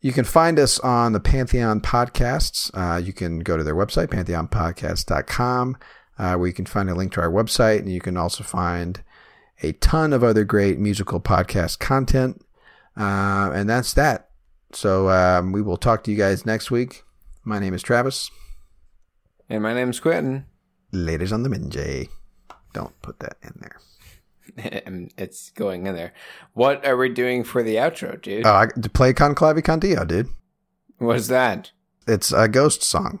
You 0.00 0.12
can 0.12 0.24
find 0.24 0.58
us 0.58 0.78
on 0.80 1.12
the 1.12 1.20
Pantheon 1.20 1.80
Podcasts. 1.80 2.70
Uh, 2.72 2.98
you 2.98 3.12
can 3.12 3.40
go 3.40 3.56
to 3.56 3.64
their 3.64 3.74
website, 3.74 4.08
pantheonpodcast.com, 4.08 5.76
uh, 6.18 6.34
where 6.36 6.46
you 6.46 6.52
can 6.52 6.66
find 6.66 6.88
a 6.88 6.94
link 6.94 7.12
to 7.12 7.20
our 7.20 7.30
website. 7.30 7.80
And 7.80 7.90
you 7.90 8.00
can 8.00 8.16
also 8.16 8.44
find 8.44 9.02
a 9.60 9.72
ton 9.72 10.12
of 10.12 10.22
other 10.22 10.44
great 10.44 10.78
musical 10.78 11.20
podcast 11.20 11.80
content. 11.80 12.44
Uh, 12.96 13.50
and 13.52 13.68
that's 13.68 13.92
that. 13.94 14.28
So 14.72 15.08
um, 15.08 15.50
we 15.50 15.62
will 15.62 15.76
talk 15.76 16.04
to 16.04 16.12
you 16.12 16.16
guys 16.16 16.46
next 16.46 16.70
week. 16.70 17.02
My 17.44 17.58
name 17.58 17.74
is 17.74 17.82
Travis. 17.82 18.30
And 19.48 19.62
my 19.62 19.72
name's 19.74 20.00
Quentin. 20.00 20.46
Ladies 20.92 21.32
on 21.32 21.42
the 21.42 21.48
Minjay. 21.48 22.08
Don't 22.72 23.00
put 23.02 23.18
that 23.20 23.36
in 23.42 23.52
there. 23.60 23.78
It's 25.18 25.50
going 25.50 25.86
in 25.86 25.94
there. 25.94 26.12
What 26.54 26.84
are 26.86 26.96
we 26.96 27.10
doing 27.10 27.44
for 27.44 27.62
the 27.62 27.76
outro, 27.76 28.20
dude? 28.20 28.46
Oh, 28.46 28.54
I, 28.54 28.66
to 28.80 28.88
play 28.88 29.12
Con 29.12 29.34
Clavi 29.34 29.62
Con 29.62 29.78
Dio, 29.78 30.04
dude. 30.04 30.28
what 30.98 31.16
is 31.16 31.28
that? 31.28 31.70
It's 32.06 32.32
a 32.32 32.48
ghost 32.48 32.82
song. 32.82 33.20